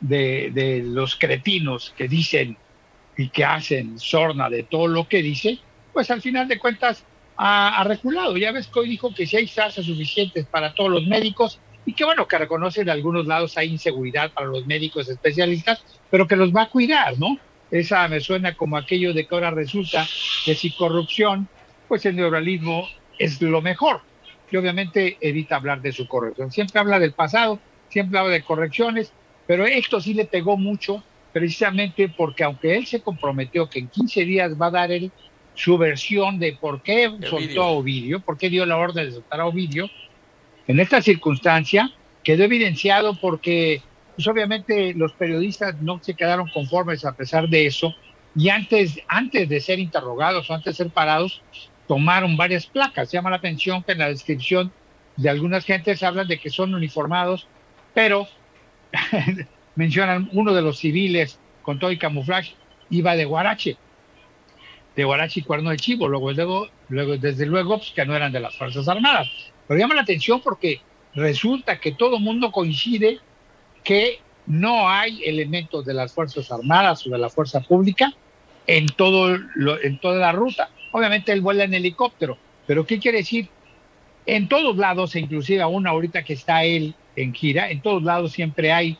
[0.00, 2.58] de, de los cretinos que dicen
[3.16, 5.58] y que hacen sorna de todo lo que dice,
[5.94, 7.06] pues al final de cuentas
[7.42, 8.36] ha, ha reculado.
[8.36, 11.94] Ya ves que hoy dijo que si hay tasas suficientes para todos los médicos y
[11.94, 16.36] que bueno, que reconoce en algunos lados hay inseguridad para los médicos especialistas, pero que
[16.36, 17.38] los va a cuidar, ¿no?
[17.70, 20.06] Esa me suena como aquello de que ahora resulta
[20.44, 21.48] que si corrupción,
[21.88, 22.86] pues el neoliberalismo
[23.18, 24.02] es lo mejor.
[24.50, 26.52] Y obviamente evita hablar de su corrección.
[26.52, 29.12] Siempre habla del pasado, siempre habla de correcciones,
[29.46, 34.24] pero esto sí le pegó mucho precisamente porque aunque él se comprometió que en 15
[34.26, 35.10] días va a dar él
[35.60, 39.40] su versión de por qué soltó a Ovidio, por qué dio la orden de soltar
[39.40, 39.90] a Ovidio,
[40.66, 41.90] en esta circunstancia
[42.24, 43.82] quedó evidenciado porque
[44.16, 47.94] pues obviamente los periodistas no se quedaron conformes a pesar de eso
[48.34, 51.42] y antes, antes de ser interrogados o antes de ser parados,
[51.88, 53.10] tomaron varias placas.
[53.10, 54.72] Llama la atención que en la descripción
[55.16, 57.48] de algunas gentes hablan de que son uniformados,
[57.92, 58.28] pero
[59.74, 62.54] mencionan uno de los civiles con todo el camuflaje,
[62.88, 63.76] iba de Guarache,
[64.96, 68.32] de Guarache y Cuerno de Chivo, luego, luego, luego desde luego pues, que no eran
[68.32, 69.28] de las Fuerzas Armadas.
[69.66, 70.80] Pero llama la atención porque
[71.14, 73.20] resulta que todo el mundo coincide
[73.84, 78.12] que no hay elementos de las Fuerzas Armadas o de la Fuerza Pública
[78.66, 80.70] en, todo lo, en toda la ruta.
[80.92, 82.36] Obviamente él vuela en helicóptero,
[82.66, 83.48] pero ¿qué quiere decir?
[84.26, 88.32] En todos lados, e inclusive aún ahorita que está él en gira, en todos lados
[88.32, 88.98] siempre hay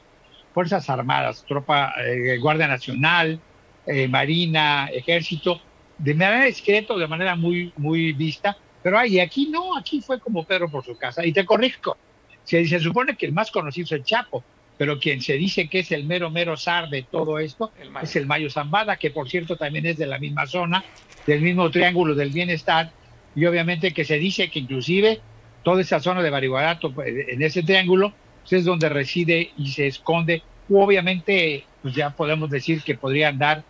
[0.54, 3.40] Fuerzas Armadas, tropa, eh, Guardia Nacional,
[3.86, 5.60] eh, Marina, Ejército,
[6.02, 10.44] de manera discreta, de manera muy, muy vista, pero ahí aquí no, aquí fue como
[10.44, 11.24] Pedro por su casa.
[11.24, 11.96] Y te corrijo,
[12.44, 14.42] se, se supone que el más conocido es el Chapo,
[14.78, 17.70] pero quien se dice que es el mero, mero zar de todo esto
[18.02, 20.82] es el Mayo Zambada, que por cierto también es de la misma zona,
[21.26, 22.90] del mismo triángulo del bienestar,
[23.36, 25.20] y obviamente que se dice que inclusive
[25.62, 28.14] toda esa zona de Bariguarato, pues, en ese triángulo,
[28.50, 30.42] es donde reside y se esconde.
[30.68, 33.64] Obviamente, pues ya podemos decir que podría andar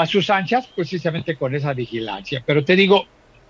[0.00, 2.42] a sus anchas precisamente con esa vigilancia.
[2.46, 3.06] Pero te digo,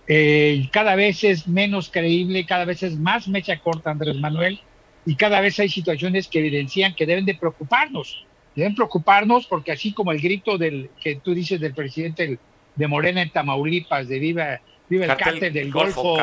[0.07, 4.61] eh, cada vez es menos creíble, cada vez es más mecha corta Andrés Manuel
[5.05, 8.24] y cada vez hay situaciones que evidencian que deben de preocuparnos.
[8.55, 12.38] Deben preocuparnos porque así como el grito del que tú dices del presidente
[12.74, 16.16] de Morena en Tamaulipas, de viva, viva el cártel del Golfo,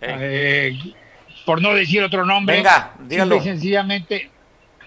[0.00, 0.78] eh,
[1.44, 4.30] por no decir otro nombre, Venga, simple y sencillamente,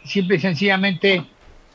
[0.05, 1.23] simple y sencillamente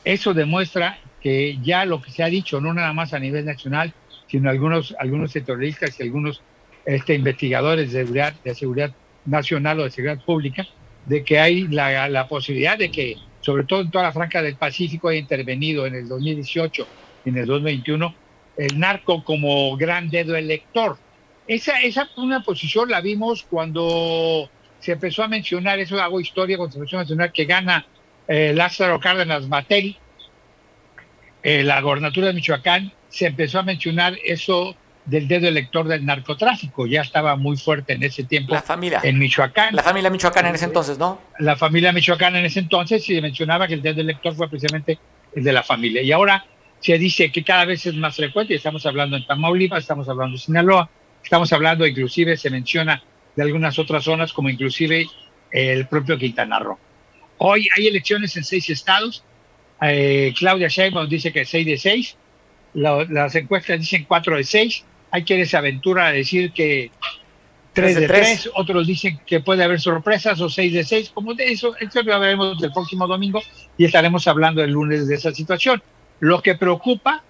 [0.03, 3.93] eso demuestra que ya lo que se ha dicho, no nada más a nivel nacional,
[4.27, 6.41] sino algunos, algunos sectoristas y algunos
[6.85, 8.91] este, investigadores de seguridad, de seguridad
[9.25, 10.67] nacional o de seguridad pública,
[11.05, 14.55] de que hay la, la posibilidad de que, sobre todo en toda la franca del
[14.55, 16.87] Pacífico, haya intervenido en el 2018
[17.23, 18.15] y en el 2021
[18.57, 20.97] el narco como gran dedo elector.
[21.47, 24.49] Esa, esa una posición la vimos cuando
[24.79, 27.85] se empezó a mencionar, eso hago historia, cuando se empezó a mencionar que gana
[28.27, 29.97] eh, Lázaro Cárdenas Materi,
[31.43, 34.75] eh, la gobernatura de Michoacán, se empezó a mencionar eso
[35.05, 39.01] del dedo elector del narcotráfico, ya estaba muy fuerte en ese tiempo la familia.
[39.03, 39.75] en Michoacán.
[39.75, 41.19] La familia Michoacán en ese entonces, ¿no?
[41.39, 44.97] La familia Michoacán en ese entonces se mencionaba que el dedo elector fue precisamente
[45.35, 46.01] el de la familia.
[46.01, 46.45] Y ahora
[46.79, 50.39] se dice que cada vez es más frecuente, estamos hablando en Tamaulipas, estamos hablando en
[50.39, 50.89] Sinaloa,
[51.21, 53.03] estamos hablando inclusive, se menciona
[53.35, 55.07] de algunas otras zonas, como inclusive
[55.51, 56.77] el propio Quintana Roo.
[57.37, 59.23] Hoy hay elecciones en seis estados.
[59.85, 62.17] Eh, Claudia Sheinbaum dice que seis de seis.
[62.73, 64.83] las encuestas dicen cuatro de seis.
[65.11, 66.91] Hay quienes se aventura a decir que
[67.73, 68.49] tres de tres.
[68.55, 71.09] Otros dicen que puede haber sorpresas o seis de seis.
[71.09, 73.41] Como de eso, eso lo veremos el próximo domingo
[73.77, 75.81] y estaremos hablando el lunes de esa situación.
[76.19, 77.23] Lo que preocupa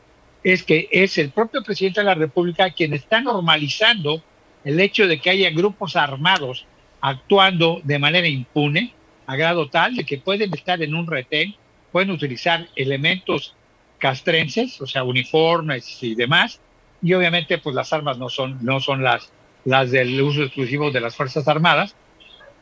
[0.43, 4.21] es que es el propio presidente de la República quien está normalizando
[4.63, 6.65] el hecho de que haya grupos armados
[7.01, 8.93] actuando de manera impune,
[9.25, 11.55] a grado tal de que pueden estar en un retén,
[11.93, 13.55] pueden utilizar elementos
[13.99, 16.59] castrenses, o sea, uniformes y demás,
[17.01, 19.31] y obviamente pues las armas no son, no son las,
[19.63, 21.95] las del uso exclusivo de las Fuerzas Armadas,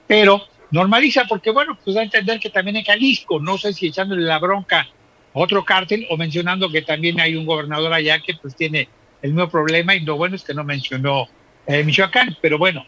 [0.06, 3.88] pero normaliza porque bueno, pues da a entender que también en Jalisco, no sé si
[3.88, 8.36] echándole la bronca a otro cártel o mencionando que también hay un gobernador allá que
[8.36, 8.90] pues tiene
[9.22, 11.28] el mismo problema y lo bueno es que no mencionó
[11.66, 12.38] eh, Michoacán.
[12.42, 12.86] Pero bueno,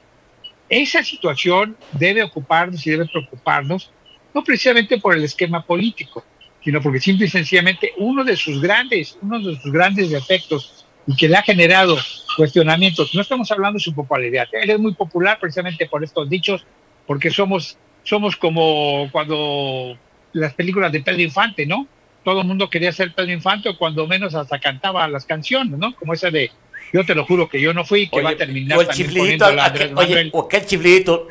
[0.70, 3.92] esa situación debe ocuparnos y debe preocuparnos,
[4.34, 6.24] no precisamente por el esquema político,
[6.64, 11.16] sino porque simple y sencillamente uno de sus grandes, uno de sus grandes defectos y
[11.16, 11.98] que le ha generado
[12.38, 16.66] cuestionamientos, no estamos hablando de su popularidad, él es muy popular precisamente por estos dichos,
[17.06, 19.98] porque somos, somos como cuando
[20.32, 21.88] las películas de Pedro Infante, ¿no?
[22.24, 25.94] Todo el mundo quería ser Pedro Infante o cuando menos hasta cantaba las canciones, ¿no?
[25.96, 26.52] Como esa de
[26.94, 29.98] yo te lo juro que yo no fui, que va a terminar o el aquel,
[29.98, 31.28] oye, o aquel chiflidito.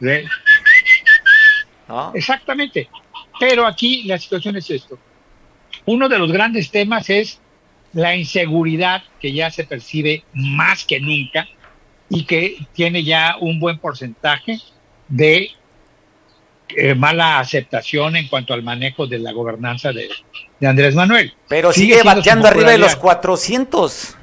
[0.00, 0.24] ¿Sí?
[1.88, 2.12] ¿No?
[2.14, 2.88] Exactamente.
[3.38, 4.98] Pero aquí la situación es esto.
[5.86, 7.40] Uno de los grandes temas es
[7.92, 11.48] la inseguridad que ya se percibe más que nunca
[12.10, 14.58] y que tiene ya un buen porcentaje
[15.08, 15.50] de
[16.68, 20.10] eh, mala aceptación en cuanto al manejo de la gobernanza de,
[20.60, 21.32] de Andrés Manuel.
[21.48, 24.16] Pero sigue, sigue bateando arriba de los 400.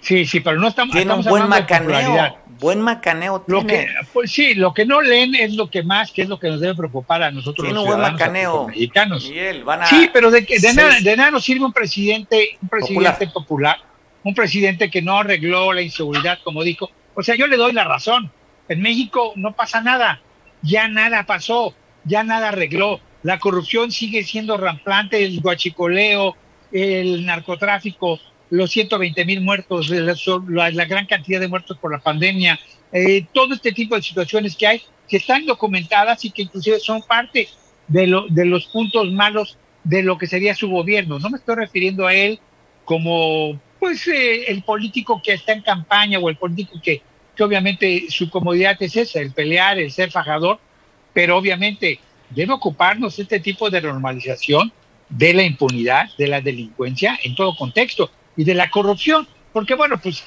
[0.00, 0.94] Sí, sí, pero no estamos.
[0.94, 2.38] Tiene un buen macaneo.
[2.62, 3.84] Buen macaneo Lo tiene.
[3.86, 6.48] que, pues sí, lo que no leen es lo que más, que es lo que
[6.48, 8.68] nos debe preocupar a nosotros Tiene los buen ciudadanos macaneo.
[8.68, 9.28] mexicanos.
[9.28, 11.72] Miguel, van a Sí, pero de, que- de, nada, seis- de nada nos sirve un
[11.72, 13.76] presidente, un presidente popular.
[14.24, 16.88] un presidente que no arregló la inseguridad, como dijo.
[17.14, 18.30] O sea, yo le doy la razón.
[18.68, 20.20] En México no pasa nada,
[20.62, 23.00] ya nada pasó, ya nada arregló.
[23.24, 26.36] La corrupción sigue siendo rampante, el guachicoleo,
[26.70, 28.20] el narcotráfico,
[28.52, 30.14] los 120 mil muertos, la,
[30.48, 32.60] la- la gran cantidad de muertos por la pandemia,
[32.92, 37.00] eh, todo este tipo de situaciones que hay, que están documentadas y que inclusive son
[37.02, 37.48] parte
[37.88, 41.18] de, lo- de los puntos malos de lo que sería su gobierno.
[41.18, 42.38] No me estoy refiriendo a él
[42.84, 47.00] como pues eh, el político que está en campaña o el político que,
[47.34, 50.60] que obviamente su comodidad es esa, el pelear, el ser fajador,
[51.14, 51.98] pero obviamente
[52.28, 54.70] debe ocuparnos este tipo de normalización
[55.08, 59.98] de la impunidad, de la delincuencia en todo contexto y de la corrupción, porque bueno,
[60.00, 60.22] pues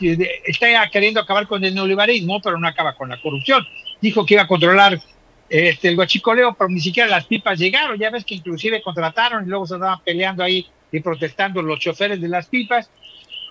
[0.45, 3.65] está queriendo acabar con el neoliberalismo, pero no acaba con la corrupción.
[4.01, 4.99] Dijo que iba a controlar
[5.49, 7.97] este, el guachicoleo, pero ni siquiera las pipas llegaron.
[7.97, 12.21] Ya ves que inclusive contrataron y luego se andaban peleando ahí y protestando los choferes
[12.21, 12.89] de las pipas.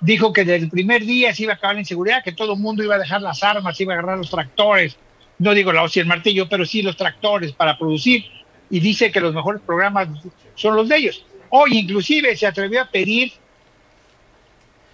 [0.00, 2.60] Dijo que desde el primer día se iba a acabar la inseguridad, que todo el
[2.60, 4.96] mundo iba a dejar las armas, iba a agarrar los tractores,
[5.38, 8.24] no digo la hoz y el martillo, pero sí los tractores para producir.
[8.70, 10.08] Y dice que los mejores programas
[10.54, 11.24] son los de ellos.
[11.50, 13.32] Hoy inclusive se atrevió a pedir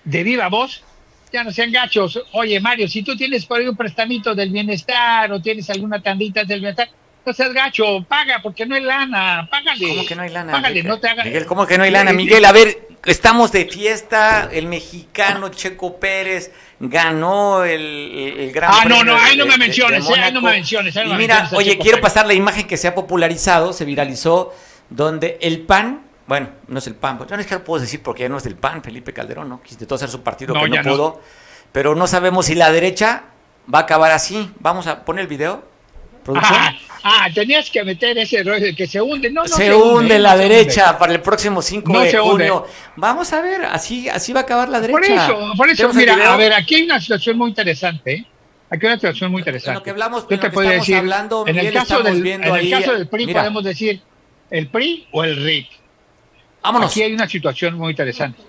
[0.04, 0.82] de viva voz,
[1.32, 5.30] ya no sean gachos, oye Mario, si tú tienes por ahí un prestamito del bienestar
[5.32, 6.88] o tienes alguna tandita del bienestar,
[7.24, 9.88] no seas gacho, paga porque no hay lana, págale.
[9.88, 10.52] ¿Cómo que no hay lana?
[10.52, 10.88] Págale, Miguel?
[10.88, 11.26] no te hagas.
[11.26, 12.12] Miguel, ¿cómo que no hay lana?
[12.14, 17.80] Miguel, a ver, estamos de fiesta, el mexicano Checo Pérez ganó el,
[18.38, 20.32] el, gran Ah, no, Premio no, ahí de- no me de- de menciones, eh, ahí
[20.32, 20.96] no me menciones.
[20.96, 22.12] ahí no Y me mira, menciones oye, Checo quiero Pérez.
[22.14, 24.54] pasar la imagen que se ha popularizado, se viralizó,
[24.88, 28.00] donde el PAN, bueno, no es el PAN, pues, no es que lo puedo decir
[28.04, 29.60] porque ya no es del PAN, Felipe Calderón, ¿no?
[29.84, 31.20] Todo hacer su partido No, que no pudo,
[31.72, 33.24] pero no sabemos si la derecha
[33.72, 34.48] va a acabar así.
[34.60, 35.64] Vamos a poner el video.
[36.24, 36.56] ¿Producción?
[36.56, 39.28] Ah, ah, tenías que meter ese rollo de que se hunde.
[39.32, 40.48] No, no se, hunde la se hunde.
[40.54, 42.48] derecha para el próximo 5 No de hunde.
[42.48, 42.66] junio.
[42.94, 45.00] Vamos a ver, así, así va a acabar la derecha.
[45.00, 48.12] Por eso, por eso, ¿Tenemos el mira, a ver, aquí hay una situación muy interesante.
[48.12, 48.26] ¿eh?
[48.70, 49.70] Aquí hay una situación muy interesante.
[49.70, 51.72] En lo que hablamos, Yo en te lo que puedo estamos decir, hablando, en el
[51.72, 53.40] caso del, ahí- caso PRI mira.
[53.40, 54.00] podemos decir
[54.50, 55.79] el PRI o el RIC.
[56.62, 56.90] Vámonos.
[56.90, 58.40] Aquí hay una situación muy interesante.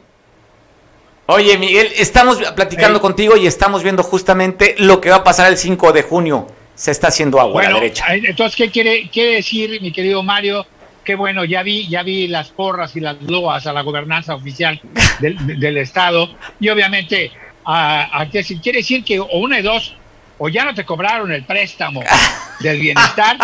[1.28, 5.58] Oye, Miguel, estamos platicando contigo y estamos viendo justamente lo que va a pasar el
[5.58, 6.48] 5 de junio.
[6.76, 8.14] Se está haciendo agua a la derecha.
[8.16, 10.66] eh, entonces, ¿qué quiere, quiere decir, mi querido Mario?
[11.06, 14.80] Que bueno, ya vi, ya vi las porras y las loas a la gobernanza oficial
[15.20, 16.30] del, de- del Estado.
[16.60, 17.32] Y obviamente,
[17.66, 19.96] a, a- quiere decir que o una de dos,
[20.38, 22.02] o ya no te cobraron el préstamo
[22.60, 23.38] del bienestar,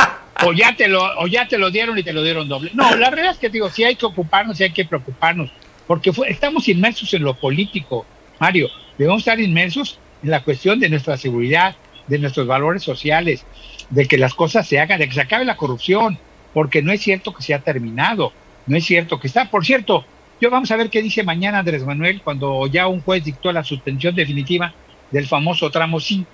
[0.46, 2.72] o ya te lo, o ya te lo dieron y te lo dieron doble.
[2.74, 5.50] No, la realidad es que digo, sí hay que ocuparnos, sí hay que preocuparnos,
[5.88, 8.06] porque fue- estamos inmersos en lo político,
[8.40, 8.70] Mario.
[8.98, 11.76] Debemos estar inmersos en la cuestión de nuestra seguridad,
[12.08, 13.46] de nuestros valores sociales,
[13.90, 16.18] de que las cosas se hagan, de que se acabe la corrupción,
[16.54, 18.34] porque no es cierto que se ha terminado,
[18.66, 19.50] no es cierto que está.
[19.50, 20.06] Por cierto,
[20.42, 23.64] yo vamos a ver qué dice mañana Andrés Manuel cuando ya un juez dictó la
[23.64, 24.74] suspensión definitiva
[25.12, 26.28] del famoso tramo 5.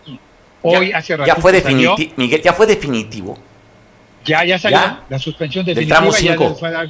[0.61, 3.37] Hoy ya, hace ya ratito fue definitivo, Miguel, ya fue definitivo.
[4.25, 5.03] Ya, ya salió ¿Ya?
[5.09, 5.97] la suspensión Del definitiva.
[5.99, 6.55] tramo ya cinco.
[6.55, 6.89] fue a dar-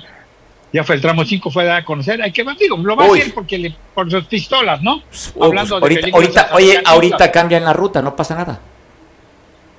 [0.71, 2.19] Ya fue el tramo 5, fue a dar a conocer.
[2.21, 3.19] Hay que, digo, lo va Uy.
[3.19, 5.03] a hacer porque le- por sus pistolas, ¿no?
[5.39, 8.59] Hablando de pues, ahorita, a oye, ahorita cambian la ruta, no pasa nada.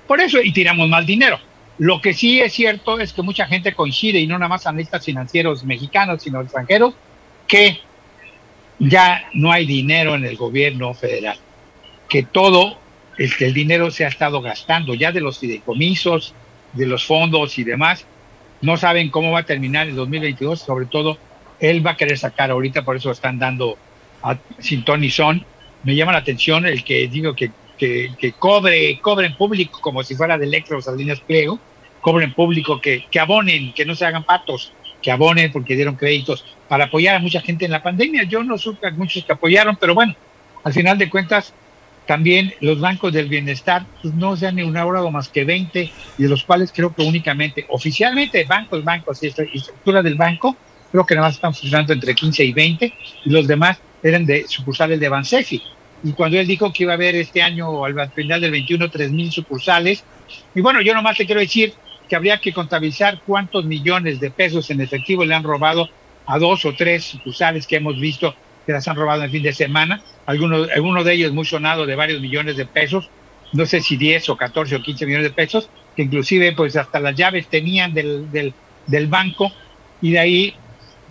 [0.06, 1.40] Por eso, y tiramos más dinero.
[1.78, 5.04] Lo que sí es cierto es que mucha gente coincide, y no nada más analistas
[5.04, 6.94] financieros mexicanos, sino extranjeros,
[7.48, 7.80] que
[8.78, 11.36] ya no hay dinero en el gobierno federal,
[12.08, 12.78] que todo
[13.18, 16.34] el, el dinero se ha estado gastando, ya de los fideicomisos,
[16.74, 18.06] de los fondos y demás,
[18.60, 21.18] no saben cómo va a terminar el 2022, sobre todo
[21.60, 23.76] él va a querer sacar ahorita, por eso están dando
[24.22, 25.44] a, sin ton y son.
[25.82, 30.14] Me llama la atención el que digo que, que, cobre, cobre en público como si
[30.14, 31.58] fuera de Electro líneas pliego,
[32.00, 34.72] cobre en público, que, que abonen, que no se hagan patos,
[35.02, 38.24] que abonen porque dieron créditos para apoyar a mucha gente en la pandemia.
[38.24, 40.14] Yo no supe a muchos que apoyaron, pero bueno,
[40.64, 41.52] al final de cuentas,
[42.06, 46.28] también los bancos del bienestar pues, no se han inaugurado más que 20, y de
[46.28, 50.56] los cuales creo que únicamente, oficialmente, bancos, bancos y esta- y estructura del banco,
[50.90, 52.92] creo que nada más están funcionando entre 15 y 20,
[53.24, 55.62] y los demás eran de sucursales de Bansefi.
[56.02, 59.10] Y cuando él dijo que iba a haber este año, al final del 21, 3
[59.10, 60.04] mil sucursales,
[60.54, 61.72] y bueno, yo nomás te quiero decir
[62.08, 65.88] que habría que contabilizar cuántos millones de pesos en efectivo le han robado
[66.26, 68.34] a dos o tres sucursales que hemos visto
[68.66, 71.86] que las han robado en el fin de semana, algunos alguno de ellos muy sonado
[71.86, 73.10] de varios millones de pesos,
[73.52, 76.98] no sé si 10 o 14 o 15 millones de pesos, que inclusive pues hasta
[77.00, 78.54] las llaves tenían del, del,
[78.86, 79.52] del banco
[80.00, 80.54] y de ahí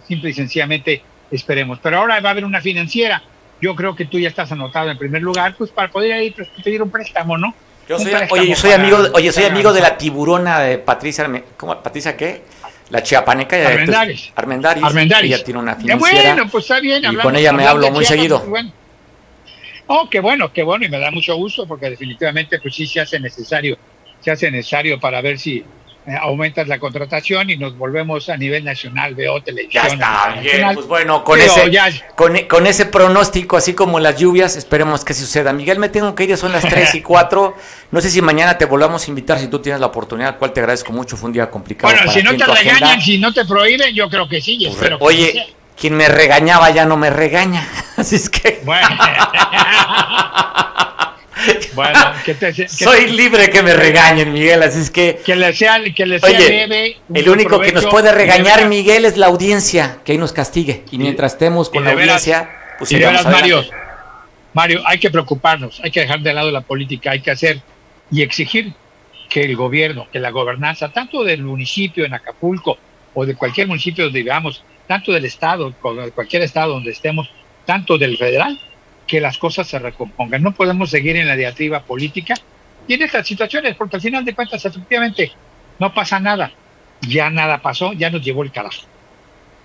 [0.07, 1.79] simple y sencillamente esperemos.
[1.81, 3.23] Pero ahora va a haber una financiera.
[3.61, 6.63] Yo creo que tú ya estás anotado en primer lugar, pues para poder ir a
[6.63, 7.53] pedir un préstamo, ¿no?
[7.87, 11.43] Yo soy, oye, yo soy amigo, oye, soy amigo de la tiburona de Patricia, Arme-
[11.57, 11.81] ¿cómo?
[11.81, 12.41] ¿Patricia qué?
[12.89, 13.57] La chiapaneca.
[13.57, 14.31] ya- Armendáriz.
[14.35, 14.83] Armendáriz.
[14.83, 15.33] Armendáriz.
[15.33, 16.33] Ella tiene una Qué financiera.
[16.35, 17.03] bueno, pues está bien.
[17.03, 18.37] y con ella me hablo muy Chiapas, seguido.
[18.39, 18.71] pues bueno.
[19.87, 23.01] Oh, qué bueno, qué bueno, y me da mucho gusto porque definitivamente pues sí se
[23.01, 23.77] hace necesario,
[24.21, 25.63] se hace necesario para ver si
[26.21, 29.83] aumentas la contratación y nos volvemos a nivel nacional, veo televisión.
[29.87, 33.99] Ya está, bien, pues bueno, con Digo, ese, ya- con, con ese pronóstico, así como
[33.99, 35.53] las lluvias, esperemos que suceda.
[35.53, 37.55] Miguel, me tengo que ir, son las 3 y 4.
[37.91, 40.59] No sé si mañana te volvamos a invitar, si tú tienes la oportunidad, cual te
[40.59, 41.93] agradezco mucho, fue un día complicado.
[41.93, 42.73] Bueno, para si no te agenda.
[42.73, 44.55] regañan, si no te prohíben, yo creo que sí.
[44.59, 45.07] y espero que sea.
[45.07, 47.67] Oye, quien me regañaba ya no me regaña.
[47.97, 48.61] Así es que.
[48.65, 48.87] Bueno,
[51.75, 55.19] bueno que te, que- Soy libre que me regañen, Miguel, así es que.
[55.25, 58.69] que le sea, que le sea Oye, leve, el único que nos puede regañar, veras-
[58.69, 60.83] Miguel, es la audiencia, que ahí nos castigue.
[60.91, 63.25] Y mientras estemos con y la veras- audiencia, pues y de veras.
[63.25, 63.63] Mario,
[64.53, 67.59] Mario, hay que preocuparnos, hay que dejar de lado la política, hay que hacer
[68.11, 68.73] y exigir
[69.29, 72.77] que el gobierno, que la gobernanza, tanto del municipio en Acapulco
[73.15, 77.29] o de cualquier municipio donde vivamos, tanto del estado, de cualquier estado donde estemos,
[77.65, 78.59] tanto del federal,
[79.13, 80.41] que las cosas se recompongan.
[80.41, 82.33] No podemos seguir en la diatriba política
[82.87, 85.31] y en estas situaciones, porque al final de cuentas, efectivamente,
[85.77, 86.51] no pasa nada.
[87.01, 88.87] Ya nada pasó, ya nos llevó el carajo.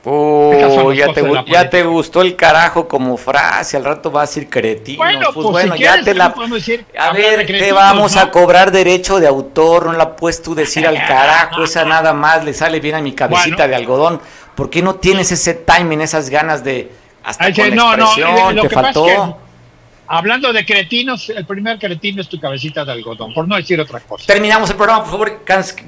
[0.05, 4.99] Oh, ya te, ya gustó el carajo como frase, al rato vas a decir cretino.
[4.99, 6.35] Bueno, pues, pues, bueno, si ya quieres, te la...
[6.51, 8.21] decir, A ver, te vamos ¿no?
[8.21, 12.45] a cobrar derecho de autor, no la puedes tú decir al carajo, esa nada más
[12.45, 13.71] le sale bien a mi cabecita Bueno.
[13.71, 14.21] de algodón.
[14.55, 16.93] ¿Por qué no tienes ese timing, esas ganas de
[17.29, 18.57] hasta Ay, con sí, la no, no, expresión?
[18.57, 19.07] lo te que pasa es faltó.
[19.07, 19.49] que,
[20.09, 24.01] hablando de cretinos, el primer cretino es tu cabecita de algodón, por no decir otra
[24.01, 24.25] cosa.
[24.27, 25.43] Terminamos el programa, por favor.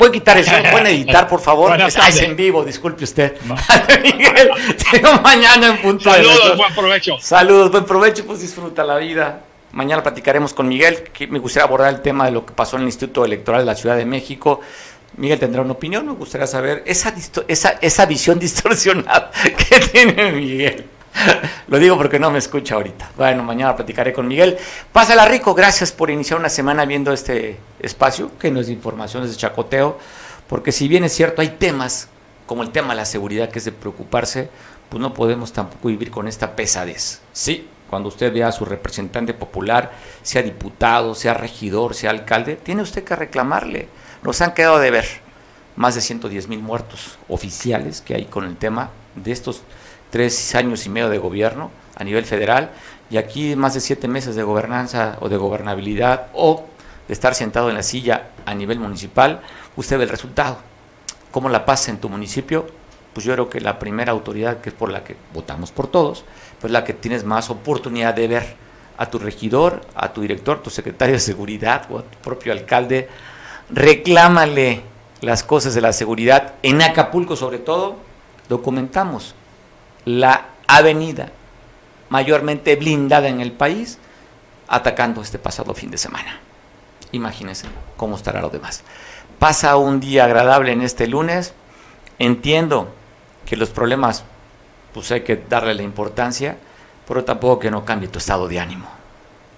[0.08, 0.52] a quitar eso.
[0.56, 1.80] ¿lo ¿Pueden editar, por favor?
[1.86, 3.36] Es, ah, en vivo, disculpe usted.
[4.02, 4.50] Miguel,
[4.90, 6.56] te veo mañana en punto de Saludos, dos.
[6.58, 7.16] buen provecho.
[7.20, 9.40] Saludos, buen provecho, pues disfruta la vida.
[9.72, 12.82] Mañana platicaremos con Miguel, que me gustaría abordar el tema de lo que pasó en
[12.82, 14.60] el Instituto Electoral de la Ciudad de México.
[15.16, 17.14] Miguel tendrá una opinión, me gustaría saber esa,
[17.48, 20.86] esa, esa visión distorsionada que tiene Miguel.
[21.68, 23.10] Lo digo porque no me escucha ahorita.
[23.16, 24.58] Bueno, mañana platicaré con Miguel.
[24.92, 29.24] Pásala rico, gracias por iniciar una semana viendo este espacio, que no es de información,
[29.24, 29.98] es de chacoteo,
[30.48, 32.08] porque si bien es cierto, hay temas
[32.46, 34.50] como el tema de la seguridad que es de preocuparse,
[34.88, 37.20] pues no podemos tampoco vivir con esta pesadez.
[37.32, 39.92] Sí, cuando usted vea a su representante popular,
[40.22, 43.88] sea diputado, sea regidor, sea alcalde, tiene usted que reclamarle.
[44.22, 45.06] Nos han quedado de ver
[45.76, 49.62] más de 110 mil muertos oficiales que hay con el tema de estos
[50.10, 52.70] tres años y medio de gobierno a nivel federal
[53.10, 56.64] y aquí más de siete meses de gobernanza o de gobernabilidad o
[57.08, 59.40] de estar sentado en la silla a nivel municipal,
[59.76, 60.58] usted ve el resultado.
[61.30, 62.66] ¿Cómo la pasa en tu municipio?
[63.12, 66.24] Pues yo creo que la primera autoridad, que es por la que votamos por todos,
[66.60, 68.56] pues la que tienes más oportunidad de ver
[68.96, 73.08] a tu regidor, a tu director, tu secretario de seguridad o a tu propio alcalde,
[73.70, 74.82] reclámale
[75.20, 76.54] las cosas de la seguridad.
[76.62, 77.96] En Acapulco sobre todo,
[78.48, 79.34] documentamos
[80.04, 81.30] la avenida
[82.08, 83.98] mayormente blindada en el país
[84.68, 86.38] atacando este pasado fin de semana.
[87.12, 88.82] Imagínense cómo estará lo demás.
[89.38, 91.54] Pasa un día agradable en este lunes.
[92.18, 92.92] Entiendo
[93.46, 94.24] que los problemas,
[94.92, 96.56] pues hay que darle la importancia,
[97.08, 98.86] pero tampoco que no cambie tu estado de ánimo.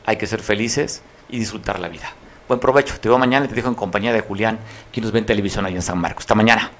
[0.07, 2.12] Hay que ser felices y disfrutar la vida.
[2.49, 2.99] Buen provecho.
[3.01, 4.59] Te veo mañana te dejo en compañía de Julián,
[4.93, 6.22] quien nos ve en televisión ahí en San Marcos.
[6.22, 6.70] Hasta mañana.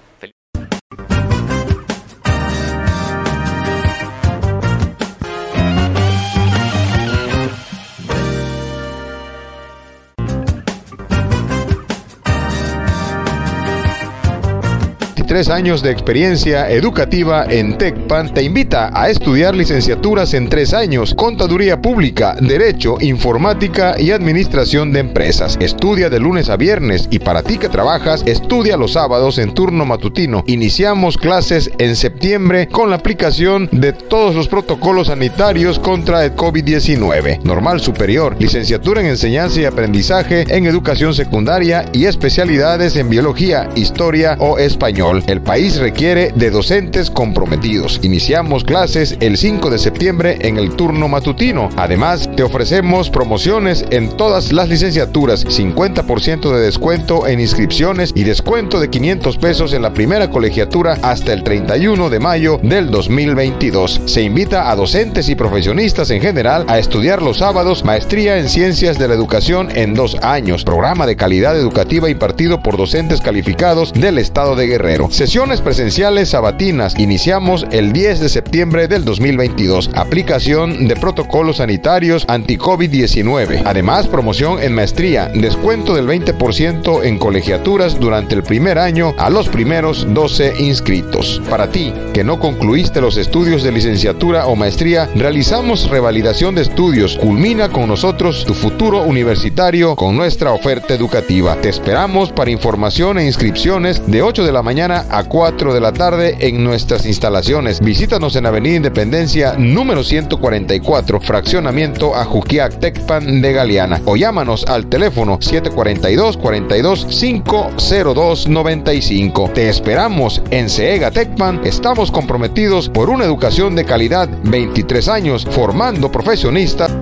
[15.33, 21.15] Tres años de experiencia educativa en TECPAN te invita a estudiar licenciaturas en tres años,
[21.15, 25.57] Contaduría Pública, Derecho, Informática y Administración de Empresas.
[25.59, 29.87] Estudia de lunes a viernes y para ti que trabajas, estudia los sábados en turno
[29.87, 30.45] matutino.
[30.49, 37.43] Iniciamos clases en septiembre con la aplicación de todos los protocolos sanitarios contra el COVID-19.
[37.43, 44.37] Normal superior, licenciatura en enseñanza y aprendizaje en educación secundaria y especialidades en biología, historia
[44.39, 45.22] o español.
[45.27, 48.01] El país requiere de docentes comprometidos.
[48.03, 51.69] Iniciamos clases el 5 de septiembre en el turno matutino.
[51.77, 58.81] Además, te ofrecemos promociones en todas las licenciaturas, 50% de descuento en inscripciones y descuento
[58.81, 64.03] de 500 pesos en la primera colegiatura hasta el 31 de mayo del 2022.
[64.07, 68.99] Se invita a docentes y profesionistas en general a estudiar los sábados maestría en ciencias
[68.99, 74.19] de la educación en dos años, programa de calidad educativa impartido por docentes calificados del
[74.19, 75.12] estado de Guerrero.
[75.13, 76.99] Sesiones presenciales sabatinas.
[76.99, 79.91] Iniciamos el 10 de septiembre del 2022.
[79.93, 83.61] Aplicación de protocolos sanitarios anti-COVID-19.
[83.67, 85.29] Además, promoción en maestría.
[85.35, 91.43] Descuento del 20% en colegiaturas durante el primer año a los primeros 12 inscritos.
[91.51, 97.19] Para ti, que no concluiste los estudios de licenciatura o maestría, realizamos revalidación de estudios.
[97.19, 101.61] Culmina con nosotros tu futuro universitario con nuestra oferta educativa.
[101.61, 105.93] Te esperamos para información e inscripciones de 8 de la mañana a 4 de la
[105.93, 107.81] tarde en nuestras instalaciones.
[107.81, 115.39] Visítanos en Avenida Independencia número 144, fraccionamiento Ajuquiac, Tecpan de Galeana o llámanos al teléfono
[115.41, 119.51] 742 42 502 95.
[119.55, 121.61] Te esperamos en CEGA Tecpan.
[121.65, 126.93] Estamos comprometidos por una educación de calidad 23 años formando profesionistas